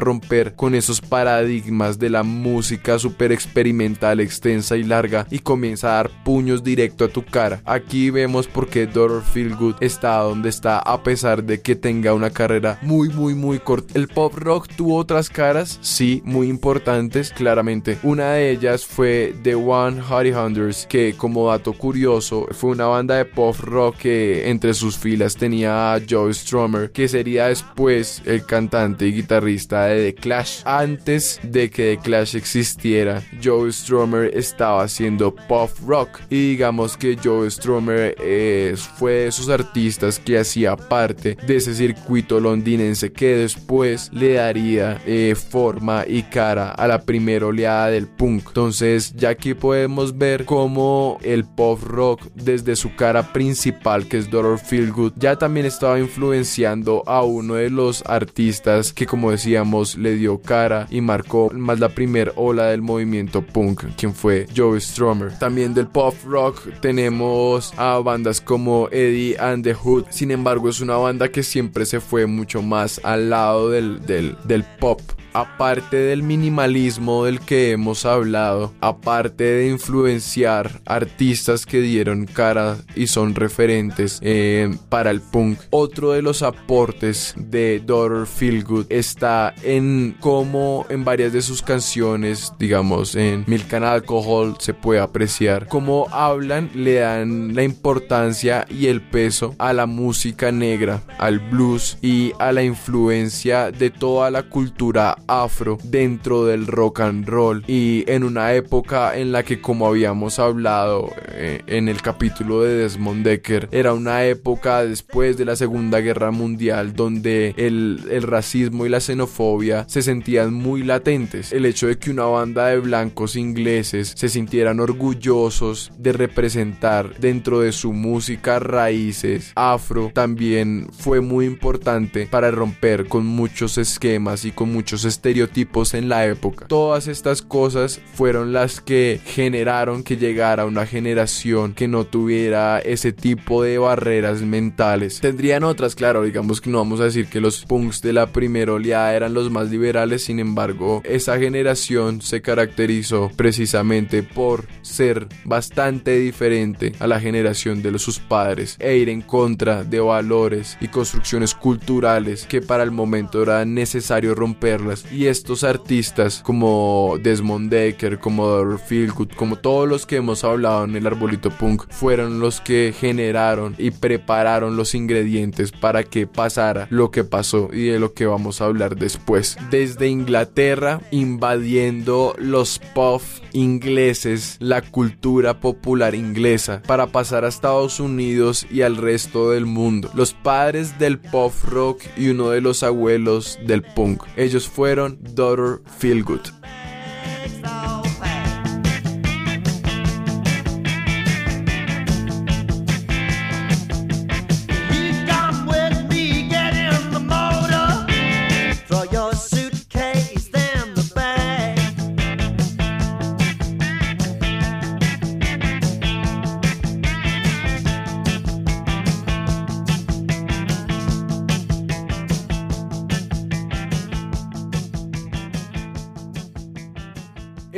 romper 0.00 0.56
con 0.56 0.74
esos 0.74 1.00
paradigmas 1.00 2.00
de 2.00 2.10
la 2.10 2.24
música 2.24 2.98
súper 2.98 3.30
experimental, 3.30 4.18
extensa 4.18 4.76
y 4.76 4.82
larga 4.82 5.28
y 5.30 5.38
comienza 5.38 5.90
a 5.90 5.94
dar 5.94 6.10
puños 6.24 6.64
directo 6.64 7.04
a 7.04 7.08
tu 7.08 7.24
cara. 7.24 7.62
Aquí 7.64 8.10
vemos 8.10 8.48
por 8.48 8.66
qué 8.66 8.88
Dr. 8.88 9.22
Feelgood 9.22 9.76
está 9.78 10.16
donde 10.16 10.48
está 10.48 10.80
a 10.80 11.04
pesar 11.04 11.44
de 11.44 11.60
que 11.60 11.76
tenga 11.76 12.14
una 12.14 12.30
carrera 12.30 12.80
muy 12.82 13.10
muy 13.10 13.36
muy 13.36 13.60
corta. 13.60 13.96
El 13.96 14.08
pop 14.08 14.34
rock 14.34 14.66
tuvo 14.76 14.96
otras 14.96 15.30
caras, 15.30 15.78
sí, 15.82 16.20
muy 16.24 16.48
importantes, 16.48 17.30
claramente. 17.30 17.98
Una 18.02 18.32
de 18.32 18.50
ellas 18.50 18.84
fue 18.84 19.36
The 19.44 19.54
One 19.54 20.02
Hottie 20.02 20.34
Hunters, 20.34 20.88
que 20.88 21.14
como 21.16 21.46
dato 21.46 21.74
curioso 21.74 22.48
fue 22.50 22.70
una 22.70 22.86
banda 22.86 23.18
de 23.18 23.24
pop 23.24 23.54
rock 23.60 23.98
que 23.98 24.50
entre 24.50 24.74
sus 24.74 24.98
filas 24.98 25.36
tenía 25.36 25.94
a 25.94 26.00
Joe 26.10 26.34
Strummer, 26.34 26.90
que 26.90 27.06
sería 27.06 27.46
después 27.46 28.20
el 28.24 28.44
cantante 28.44 29.11
guitarrista 29.12 29.86
de 29.86 30.12
The 30.12 30.20
Clash. 30.20 30.62
Antes 30.64 31.40
de 31.42 31.70
que 31.70 31.96
The 31.96 32.02
Clash 32.02 32.36
existiera, 32.36 33.22
Joe 33.42 33.72
Strummer 33.72 34.30
estaba 34.36 34.82
haciendo 34.82 35.34
pop 35.34 35.70
rock 35.86 36.20
y 36.30 36.50
digamos 36.50 36.96
que 36.96 37.16
Joe 37.22 37.50
Strummer 37.50 38.14
eh, 38.18 38.74
fue 38.96 39.12
de 39.12 39.26
esos 39.28 39.48
artistas 39.48 40.18
que 40.18 40.38
hacía 40.38 40.76
parte 40.76 41.36
de 41.46 41.56
ese 41.56 41.74
circuito 41.74 42.40
londinense 42.40 43.12
que 43.12 43.36
después 43.36 44.10
le 44.12 44.34
daría 44.34 45.00
eh, 45.06 45.34
forma 45.34 46.04
y 46.06 46.22
cara 46.22 46.70
a 46.70 46.86
la 46.86 47.02
primera 47.02 47.46
oleada 47.46 47.88
del 47.88 48.08
punk. 48.08 48.48
Entonces 48.48 49.12
ya 49.14 49.30
aquí 49.30 49.54
podemos 49.54 50.16
ver 50.16 50.44
cómo 50.44 51.18
el 51.22 51.44
pop 51.44 51.82
rock 51.82 52.22
desde 52.34 52.76
su 52.76 52.94
cara 52.94 53.32
principal 53.32 54.06
que 54.08 54.18
es 54.18 54.30
Dr. 54.30 54.58
Feelgood 54.58 55.12
ya 55.16 55.36
también 55.36 55.66
estaba 55.66 55.98
influenciando 55.98 57.02
a 57.06 57.22
uno 57.22 57.54
de 57.54 57.70
los 57.70 58.02
artistas 58.06 58.92
que 58.92 59.01
como 59.06 59.30
decíamos 59.30 59.96
le 59.96 60.16
dio 60.16 60.40
cara 60.40 60.86
y 60.90 61.00
marcó 61.00 61.50
más 61.54 61.78
la 61.80 61.90
primera 61.90 62.32
ola 62.36 62.66
del 62.66 62.82
movimiento 62.82 63.42
punk 63.42 63.84
quien 63.96 64.14
fue 64.14 64.46
Joe 64.54 64.80
Strummer. 64.80 65.38
También 65.38 65.74
del 65.74 65.86
pop 65.86 66.14
rock 66.24 66.68
tenemos 66.80 67.72
a 67.76 67.98
bandas 67.98 68.40
como 68.40 68.88
Eddie 68.90 69.36
and 69.38 69.64
the 69.64 69.74
Hood. 69.74 70.04
Sin 70.10 70.30
embargo 70.30 70.68
es 70.68 70.80
una 70.80 70.96
banda 70.96 71.30
que 71.30 71.42
siempre 71.42 71.86
se 71.86 72.00
fue 72.00 72.26
mucho 72.26 72.62
más 72.62 73.00
al 73.04 73.30
lado 73.30 73.70
del, 73.70 74.04
del, 74.06 74.36
del 74.44 74.64
pop 74.78 75.00
aparte 75.32 75.96
del 75.96 76.22
minimalismo 76.22 77.24
del 77.24 77.40
que 77.40 77.72
hemos 77.72 78.04
hablado, 78.04 78.72
aparte 78.80 79.44
de 79.44 79.68
influenciar 79.68 80.80
artistas 80.84 81.66
que 81.66 81.80
dieron 81.80 82.26
cara 82.26 82.78
y 82.94 83.06
son 83.06 83.34
referentes 83.34 84.18
eh, 84.22 84.74
para 84.88 85.10
el 85.10 85.20
punk, 85.20 85.58
otro 85.70 86.12
de 86.12 86.22
los 86.22 86.42
aportes 86.42 87.34
de 87.36 87.82
Daughter 87.84 88.26
Feelgood 88.26 88.86
está 88.98 89.54
en 89.62 90.16
cómo 90.20 90.86
en 90.88 91.04
varias 91.04 91.32
de 91.32 91.42
sus 91.42 91.62
canciones, 91.62 92.52
digamos 92.58 93.14
en 93.14 93.44
Milk 93.46 93.72
and 93.74 93.84
Alcohol, 93.84 94.56
se 94.58 94.74
puede 94.74 95.00
apreciar 95.00 95.66
cómo 95.68 96.06
hablan, 96.10 96.70
le 96.74 96.94
dan 96.94 97.54
la 97.54 97.62
importancia 97.62 98.66
y 98.68 98.86
el 98.86 99.00
peso 99.00 99.54
a 99.58 99.72
la 99.72 99.86
música 99.86 100.52
negra, 100.52 101.02
al 101.18 101.38
blues 101.38 101.98
y 102.02 102.32
a 102.38 102.52
la 102.52 102.62
influencia 102.62 103.70
de 103.70 103.90
toda 103.90 104.30
la 104.30 104.44
cultura 104.44 105.16
afro 105.26 105.78
dentro 105.84 106.44
del 106.46 106.66
rock 106.66 107.00
and 107.00 107.28
roll. 107.28 107.64
Y 107.66 108.04
en 108.06 108.24
una 108.24 108.52
época 108.54 109.16
en 109.16 109.32
la 109.32 109.42
que 109.42 109.60
como 109.60 109.86
habíamos 109.86 110.38
hablado 110.38 111.10
eh, 111.28 111.62
en 111.66 111.88
el 111.88 112.02
capítulo 112.02 112.62
de 112.62 112.76
Desmond 112.76 113.24
Decker 113.24 113.68
era 113.72 113.94
una 113.94 114.24
época 114.24 114.84
después 114.84 115.36
de 115.36 115.44
la 115.44 115.56
segunda 115.56 116.00
guerra 116.00 116.30
mundial 116.30 116.94
donde 116.94 117.54
el, 117.56 118.00
el 118.10 118.22
racismo 118.22 118.81
y 118.86 118.88
la 118.88 119.00
xenofobia 119.00 119.84
se 119.88 120.02
sentían 120.02 120.54
muy 120.54 120.82
latentes 120.82 121.52
el 121.52 121.66
hecho 121.66 121.86
de 121.86 121.98
que 121.98 122.10
una 122.10 122.24
banda 122.24 122.68
de 122.68 122.78
blancos 122.78 123.36
ingleses 123.36 124.12
se 124.16 124.28
sintieran 124.28 124.80
orgullosos 124.80 125.92
de 125.98 126.12
representar 126.12 127.18
dentro 127.18 127.60
de 127.60 127.72
su 127.72 127.92
música 127.92 128.58
raíces 128.58 129.52
afro 129.54 130.10
también 130.14 130.88
fue 130.92 131.20
muy 131.20 131.46
importante 131.46 132.26
para 132.26 132.50
romper 132.50 133.06
con 133.06 133.26
muchos 133.26 133.78
esquemas 133.78 134.44
y 134.44 134.52
con 134.52 134.72
muchos 134.72 135.04
estereotipos 135.04 135.94
en 135.94 136.08
la 136.08 136.26
época. 136.26 136.66
Todas 136.66 137.08
estas 137.08 137.42
cosas 137.42 138.00
fueron 138.14 138.52
las 138.52 138.80
que 138.80 139.20
generaron 139.24 140.02
que 140.02 140.16
llegara 140.16 140.66
una 140.66 140.86
generación 140.86 141.74
que 141.74 141.88
no 141.88 142.04
tuviera 142.04 142.78
ese 142.78 143.12
tipo 143.12 143.62
de 143.62 143.78
barreras 143.78 144.42
mentales. 144.42 145.20
Tendrían 145.20 145.64
otras, 145.64 145.94
claro, 145.94 146.22
digamos 146.22 146.60
que 146.60 146.70
no 146.70 146.78
vamos 146.78 147.00
a 147.00 147.04
decir 147.04 147.26
que 147.26 147.40
los 147.40 147.64
punks 147.64 148.02
de 148.02 148.12
la 148.12 148.26
primera 148.32 148.71
oleada 148.72 149.14
eran 149.14 149.34
los 149.34 149.50
más 149.50 149.70
liberales, 149.70 150.24
sin 150.24 150.40
embargo, 150.40 151.02
esa 151.04 151.38
generación 151.38 152.20
se 152.20 152.42
caracterizó 152.42 153.30
precisamente 153.36 154.22
por 154.22 154.66
ser 154.82 155.28
bastante 155.44 156.18
diferente 156.18 156.92
a 156.98 157.06
la 157.06 157.20
generación 157.20 157.82
de 157.82 157.92
sus 157.98 158.18
padres 158.18 158.76
e 158.78 158.96
ir 158.96 159.08
en 159.08 159.22
contra 159.22 159.84
de 159.84 160.00
valores 160.00 160.76
y 160.80 160.88
construcciones 160.88 161.54
culturales 161.54 162.46
que 162.46 162.60
para 162.60 162.82
el 162.82 162.90
momento 162.90 163.42
era 163.42 163.64
necesario 163.64 164.34
romperlas 164.34 165.04
y 165.12 165.26
estos 165.26 165.64
artistas 165.64 166.42
como 166.44 167.16
Desmond 167.22 167.70
Decker, 167.70 168.18
como 168.18 168.46
Dr. 168.46 168.78
Feelgood, 168.78 169.30
como 169.36 169.56
todos 169.56 169.88
los 169.88 170.06
que 170.06 170.16
hemos 170.16 170.44
hablado 170.44 170.84
en 170.84 170.96
el 170.96 171.06
arbolito 171.06 171.50
punk, 171.50 171.84
fueron 171.90 172.40
los 172.40 172.60
que 172.60 172.94
generaron 172.98 173.74
y 173.78 173.90
prepararon 173.90 174.76
los 174.76 174.94
ingredientes 174.94 175.72
para 175.72 176.04
que 176.04 176.26
pasara 176.26 176.86
lo 176.90 177.10
que 177.10 177.24
pasó 177.24 177.70
y 177.72 177.86
de 177.86 177.98
lo 177.98 178.12
que 178.14 178.26
vamos 178.26 178.60
a 178.60 178.61
hablar 178.62 178.96
después. 178.96 179.56
Desde 179.70 180.08
Inglaterra, 180.08 181.00
invadiendo 181.10 182.34
los 182.38 182.78
pop 182.94 183.22
ingleses, 183.52 184.56
la 184.60 184.82
cultura 184.82 185.60
popular 185.60 186.14
inglesa, 186.14 186.82
para 186.86 187.08
pasar 187.08 187.44
a 187.44 187.48
Estados 187.48 188.00
Unidos 188.00 188.66
y 188.70 188.82
al 188.82 188.96
resto 188.96 189.50
del 189.50 189.66
mundo. 189.66 190.10
Los 190.14 190.32
padres 190.32 190.98
del 190.98 191.18
pop 191.18 191.52
rock 191.64 192.02
y 192.16 192.28
uno 192.28 192.50
de 192.50 192.60
los 192.60 192.82
abuelos 192.82 193.58
del 193.66 193.82
punk. 193.82 194.24
Ellos 194.36 194.68
fueron 194.68 195.18
Daughter 195.20 195.80
Feelgood. 195.98 196.40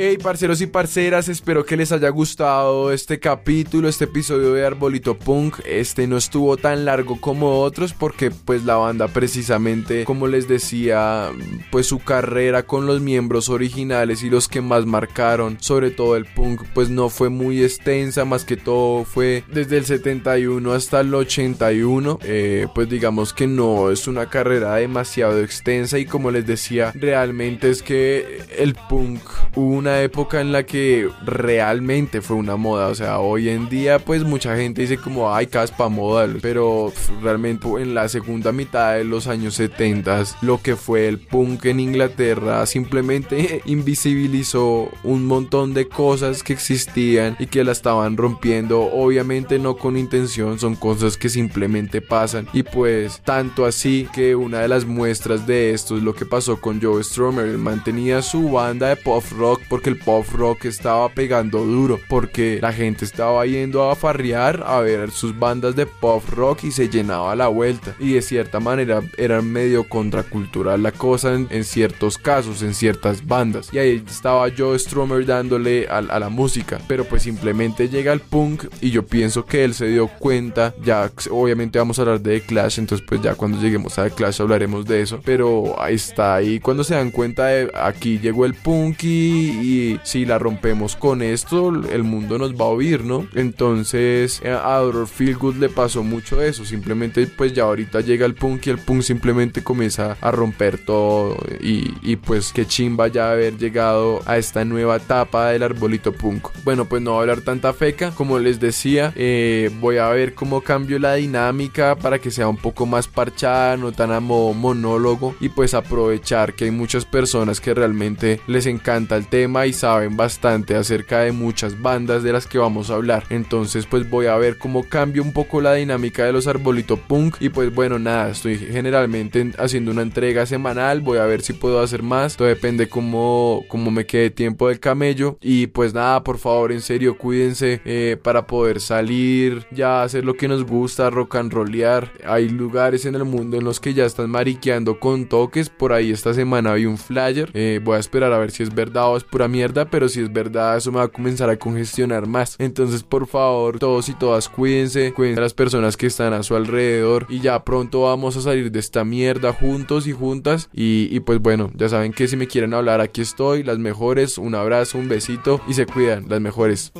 Hey 0.07 0.19
parceros 0.19 0.61
y 0.61 0.67
parceras, 0.67 1.29
espero 1.29 1.65
que 1.65 1.75
les 1.75 1.91
haya 1.91 2.09
gustado 2.09 2.91
este 2.91 3.19
capítulo, 3.19 3.89
este 3.89 4.03
episodio 4.03 4.53
de 4.53 4.63
Arbolito 4.63 5.17
Punk. 5.17 5.61
Este 5.65 6.05
no 6.05 6.15
estuvo 6.15 6.57
tan 6.57 6.85
largo 6.85 7.19
como 7.19 7.61
otros 7.61 7.93
porque 7.93 8.29
pues 8.29 8.65
la 8.65 8.75
banda 8.75 9.07
precisamente, 9.07 10.05
como 10.05 10.27
les 10.27 10.47
decía, 10.47 11.31
pues 11.71 11.87
su 11.87 11.97
carrera 11.97 12.67
con 12.67 12.85
los 12.85 13.01
miembros 13.01 13.49
originales 13.49 14.21
y 14.21 14.29
los 14.29 14.47
que 14.47 14.61
más 14.61 14.85
marcaron, 14.85 15.57
sobre 15.59 15.89
todo 15.89 16.15
el 16.15 16.25
punk, 16.25 16.61
pues 16.75 16.91
no 16.91 17.09
fue 17.09 17.29
muy 17.29 17.63
extensa, 17.63 18.25
más 18.25 18.45
que 18.45 18.57
todo 18.57 19.05
fue 19.05 19.43
desde 19.51 19.77
el 19.77 19.85
71 19.85 20.71
hasta 20.71 21.01
el 21.01 21.15
81. 21.15 22.19
Eh, 22.21 22.67
pues 22.75 22.87
digamos 22.89 23.33
que 23.33 23.47
no 23.47 23.89
es 23.89 24.07
una 24.07 24.29
carrera 24.29 24.75
demasiado 24.75 25.41
extensa 25.41 25.97
y 25.97 26.05
como 26.05 26.29
les 26.29 26.45
decía, 26.45 26.91
realmente 26.93 27.71
es 27.71 27.81
que 27.81 28.43
el 28.55 28.75
punk 28.87 29.21
hubo 29.55 29.73
una 29.73 29.94
época 30.01 30.41
en 30.41 30.51
la 30.51 30.65
que 30.65 31.09
realmente 31.25 32.21
fue 32.21 32.37
una 32.37 32.55
moda. 32.55 32.87
O 32.87 32.95
sea, 32.95 33.19
hoy 33.19 33.49
en 33.49 33.69
día, 33.69 33.99
pues 33.99 34.23
mucha 34.23 34.55
gente 34.55 34.81
dice 34.81 34.97
como, 34.97 35.33
ay, 35.33 35.47
caspa 35.47 35.89
moda. 35.89 36.27
Pero 36.41 36.91
realmente 37.21 37.67
en 37.79 37.93
la 37.93 38.09
segunda 38.09 38.51
mitad 38.51 38.95
de 38.95 39.03
los 39.03 39.27
años 39.27 39.55
70, 39.55 40.23
lo 40.41 40.61
que 40.61 40.75
fue 40.75 41.07
el 41.07 41.19
punk 41.19 41.65
en 41.65 41.79
Inglaterra 41.79 42.65
simplemente 42.65 43.61
invisibilizó 43.65 44.89
un 45.03 45.25
montón 45.25 45.73
de 45.73 45.87
cosas 45.87 46.43
que 46.43 46.53
existían 46.53 47.35
y 47.39 47.47
que 47.47 47.63
la 47.63 47.71
estaban 47.71 48.17
rompiendo. 48.17 48.81
Obviamente 48.81 49.59
no 49.59 49.77
con 49.77 49.97
intención, 49.97 50.59
son 50.59 50.75
cosas 50.75 51.17
que 51.17 51.29
simplemente 51.29 52.01
pasan. 52.01 52.47
Y 52.53 52.63
pues, 52.63 53.21
tanto 53.23 53.65
así 53.65 54.07
que 54.13 54.35
una 54.35 54.59
de 54.59 54.67
las 54.67 54.85
muestras 54.85 55.47
de 55.47 55.73
esto 55.73 55.97
es 55.97 56.03
lo 56.03 56.13
que 56.13 56.25
pasó 56.25 56.59
con 56.59 56.81
Joe 56.81 57.03
Strummer. 57.03 57.45
Él 57.45 57.57
mantenía 57.57 58.21
su 58.21 58.51
banda 58.51 58.89
de 58.89 58.95
pop 58.95 59.23
rock 59.37 59.61
porque 59.75 59.89
el 59.89 59.97
pop 59.97 60.25
rock 60.31 60.67
estaba 60.67 61.09
pegando 61.09 61.65
duro, 61.65 61.99
porque 62.07 62.59
la 62.61 62.71
gente 62.71 63.03
estaba 63.03 63.45
yendo 63.45 63.91
a 63.91 63.95
farrear 63.97 64.63
a 64.65 64.79
ver 64.79 65.11
sus 65.11 65.37
bandas 65.37 65.75
de 65.75 65.85
pop 65.85 66.23
rock 66.29 66.63
y 66.63 66.71
se 66.71 66.87
llenaba 66.87 67.35
la 67.35 67.49
vuelta. 67.49 67.93
Y 67.99 68.13
de 68.13 68.21
cierta 68.21 68.61
manera 68.61 69.01
era 69.17 69.41
medio 69.41 69.83
contracultural 69.83 70.81
la 70.81 70.93
cosa 70.93 71.33
en, 71.33 71.63
ciertos 71.65 72.17
casos, 72.17 72.61
en 72.61 72.73
ciertas 72.73 73.27
bandas. 73.27 73.67
Y 73.73 73.79
ahí 73.79 74.01
estaba 74.07 74.47
Joe 74.57 74.79
Stromer 74.79 75.25
dándole 75.25 75.89
a, 75.89 75.97
a 75.97 76.19
la 76.21 76.29
música, 76.29 76.79
pero 76.87 77.03
pues 77.03 77.23
simplemente 77.23 77.89
llega 77.89 78.13
el 78.13 78.21
punk 78.21 78.67
y 78.79 78.91
yo 78.91 79.05
pienso 79.05 79.45
que 79.45 79.65
él 79.65 79.73
se 79.73 79.87
dio 79.87 80.07
cuenta, 80.07 80.73
ya 80.85 81.11
obviamente 81.31 81.79
vamos 81.79 81.99
a 81.99 82.03
hablar 82.03 82.21
de 82.21 82.39
The 82.39 82.45
Clash, 82.45 82.79
entonces 82.79 83.05
pues 83.05 83.21
ya 83.21 83.35
cuando 83.35 83.59
lleguemos 83.59 83.99
a 83.99 84.05
The 84.05 84.11
Clash 84.11 84.41
hablaremos 84.41 84.85
de 84.85 85.01
eso, 85.01 85.19
pero 85.25 85.75
ahí 85.81 85.95
está, 85.95 86.35
ahí 86.35 86.61
cuando 86.61 86.85
se 86.85 86.95
dan 86.95 87.11
cuenta 87.11 87.47
de 87.47 87.69
aquí 87.75 88.19
llegó 88.19 88.45
el 88.45 88.53
punk 88.53 89.03
y, 89.03 89.64
si 90.03 90.25
la 90.25 90.39
rompemos 90.39 90.95
con 90.95 91.21
esto, 91.21 91.69
el 91.69 92.03
mundo 92.03 92.37
nos 92.37 92.53
va 92.53 92.65
a 92.65 92.69
oír, 92.69 93.03
¿no? 93.03 93.27
Entonces 93.33 94.41
eh, 94.43 94.51
a 94.51 94.75
Ador 94.75 95.07
Feelgood 95.07 95.55
le 95.55 95.69
pasó 95.69 96.03
mucho 96.03 96.41
eso, 96.41 96.65
simplemente 96.65 97.27
pues 97.27 97.53
ya 97.53 97.63
ahorita 97.63 98.01
llega 98.01 98.25
el 98.25 98.35
punk 98.35 98.67
y 98.67 98.69
el 98.69 98.77
punk 98.77 99.01
simplemente 99.01 99.63
comienza 99.63 100.17
a 100.21 100.31
romper 100.31 100.77
todo 100.77 101.37
y, 101.61 101.93
y 102.01 102.15
pues 102.15 102.53
que 102.53 102.65
chimba 102.65 103.07
ya 103.07 103.31
haber 103.31 103.57
llegado 103.57 104.21
a 104.25 104.37
esta 104.37 104.65
nueva 104.65 104.97
etapa 104.97 105.49
del 105.49 105.63
arbolito 105.63 106.11
punk. 106.11 106.49
Bueno, 106.63 106.85
pues 106.85 107.01
no 107.01 107.11
voy 107.11 107.19
a 107.19 107.21
hablar 107.21 107.41
tanta 107.41 107.73
feca, 107.73 108.11
como 108.11 108.39
les 108.39 108.59
decía, 108.59 109.13
eh, 109.15 109.71
voy 109.79 109.97
a 109.97 110.09
ver 110.09 110.33
cómo 110.33 110.61
cambio 110.61 110.99
la 110.99 111.15
dinámica 111.15 111.95
para 111.95 112.19
que 112.19 112.31
sea 112.31 112.47
un 112.47 112.57
poco 112.57 112.85
más 112.85 113.07
parchada, 113.07 113.77
no 113.77 113.91
tan 113.91 114.11
a 114.11 114.19
modo 114.19 114.53
monólogo 114.53 115.35
y 115.39 115.49
pues 115.49 115.73
aprovechar 115.73 116.53
que 116.53 116.65
hay 116.65 116.71
muchas 116.71 117.05
personas 117.05 117.61
que 117.61 117.73
realmente 117.73 118.39
les 118.47 118.65
encanta 118.65 119.15
el 119.15 119.27
tema 119.27 119.54
y 119.63 119.73
saben 119.73 120.17
bastante 120.17 120.75
acerca 120.75 121.19
de 121.19 121.31
muchas 121.31 121.81
bandas 121.81 122.23
de 122.23 122.33
las 122.33 122.47
que 122.47 122.57
vamos 122.57 122.89
a 122.89 122.95
hablar. 122.95 123.23
Entonces 123.29 123.85
pues 123.85 124.09
voy 124.09 124.25
a 124.25 124.35
ver 124.37 124.57
cómo 124.57 124.83
cambio 124.83 125.21
un 125.21 125.33
poco 125.33 125.61
la 125.61 125.73
dinámica 125.73 126.25
de 126.25 126.33
los 126.33 126.47
arbolito 126.47 126.97
punk 126.97 127.37
y 127.39 127.49
pues 127.49 127.73
bueno 127.73 127.99
nada, 127.99 128.31
estoy 128.31 128.57
generalmente 128.57 129.51
haciendo 129.57 129.91
una 129.91 130.01
entrega 130.01 130.45
semanal, 130.45 131.01
voy 131.01 131.19
a 131.19 131.25
ver 131.25 131.41
si 131.41 131.53
puedo 131.53 131.81
hacer 131.81 132.03
más, 132.03 132.37
todo 132.37 132.47
depende 132.47 132.89
cómo, 132.89 133.63
cómo 133.67 133.91
me 133.91 134.05
quede 134.05 134.29
tiempo 134.29 134.67
del 134.67 134.79
camello 134.79 135.37
y 135.41 135.67
pues 135.67 135.93
nada, 135.93 136.23
por 136.23 136.37
favor 136.37 136.71
en 136.71 136.81
serio 136.81 137.17
cuídense 137.17 137.81
eh, 137.85 138.17
para 138.21 138.47
poder 138.47 138.79
salir, 138.79 139.67
ya 139.71 140.03
hacer 140.03 140.25
lo 140.25 140.35
que 140.35 140.47
nos 140.47 140.63
gusta, 140.63 141.09
rock 141.09 141.35
and 141.35 141.53
rollear. 141.53 142.11
Hay 142.25 142.49
lugares 142.49 143.05
en 143.05 143.15
el 143.15 143.25
mundo 143.25 143.57
en 143.57 143.63
los 143.63 143.79
que 143.79 143.93
ya 143.93 144.05
están 144.05 144.29
mariqueando 144.29 144.99
con 144.99 145.27
toques. 145.27 145.69
Por 145.69 145.93
ahí 145.93 146.11
esta 146.11 146.33
semana 146.33 146.73
vi 146.73 146.85
un 146.85 146.97
flyer. 146.97 147.49
Eh, 147.53 147.79
voy 147.83 147.97
a 147.97 147.99
esperar 147.99 148.33
a 148.33 148.37
ver 148.37 148.51
si 148.51 148.63
es 148.63 148.73
verdad 148.73 149.09
o 149.11 149.17
es 149.17 149.23
mierda, 149.47 149.85
pero 149.85 150.09
si 150.09 150.21
es 150.21 150.31
verdad, 150.31 150.77
eso 150.77 150.91
me 150.91 150.99
va 150.99 151.05
a 151.05 151.07
comenzar 151.07 151.49
a 151.49 151.57
congestionar 151.57 152.27
más. 152.27 152.55
Entonces, 152.59 153.03
por 153.03 153.27
favor, 153.27 153.79
todos 153.79 154.09
y 154.09 154.13
todas 154.13 154.49
cuídense, 154.49 155.13
cuídense 155.13 155.39
a 155.39 155.43
las 155.43 155.53
personas 155.53 155.97
que 155.97 156.07
están 156.07 156.33
a 156.33 156.43
su 156.43 156.55
alrededor 156.55 157.27
y 157.29 157.39
ya 157.39 157.63
pronto 157.63 158.01
vamos 158.01 158.37
a 158.37 158.41
salir 158.41 158.71
de 158.71 158.79
esta 158.79 159.03
mierda 159.03 159.53
juntos 159.53 160.07
y 160.07 160.11
juntas. 160.11 160.69
Y, 160.73 161.19
pues 161.21 161.39
bueno, 161.39 161.71
ya 161.75 161.89
saben 161.89 162.13
que 162.13 162.27
si 162.27 162.37
me 162.37 162.47
quieren 162.47 162.73
hablar, 162.73 163.01
aquí 163.01 163.21
estoy. 163.21 163.63
Las 163.63 163.79
mejores, 163.79 164.37
un 164.37 164.55
abrazo, 164.55 164.97
un 164.97 165.07
besito 165.07 165.61
y 165.67 165.73
se 165.73 165.85
cuidan, 165.85 166.25
las 166.29 166.41
mejores. 166.41 166.91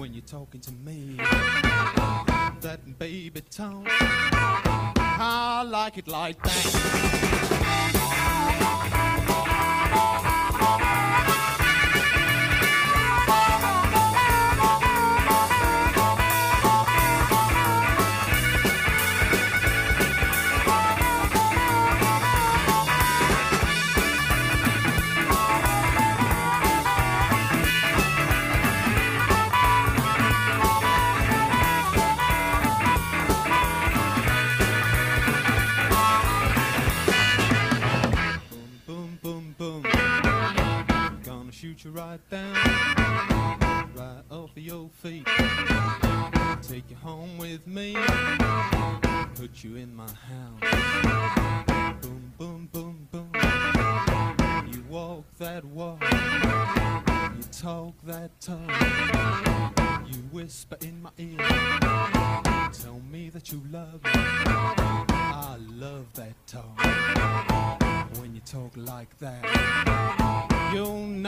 When 0.00 0.14
you're 0.14 0.22
talking 0.22 0.62
to 0.62 0.72
me. 0.72 1.16
That 2.62 2.98
baby 2.98 3.42
tone, 3.42 3.84
I 3.86 5.62
like 5.68 5.98
it 5.98 6.08
like 6.08 6.42
that. 6.42 7.50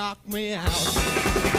Knock 0.02 0.18
me 0.28 0.52
out. 0.52 1.51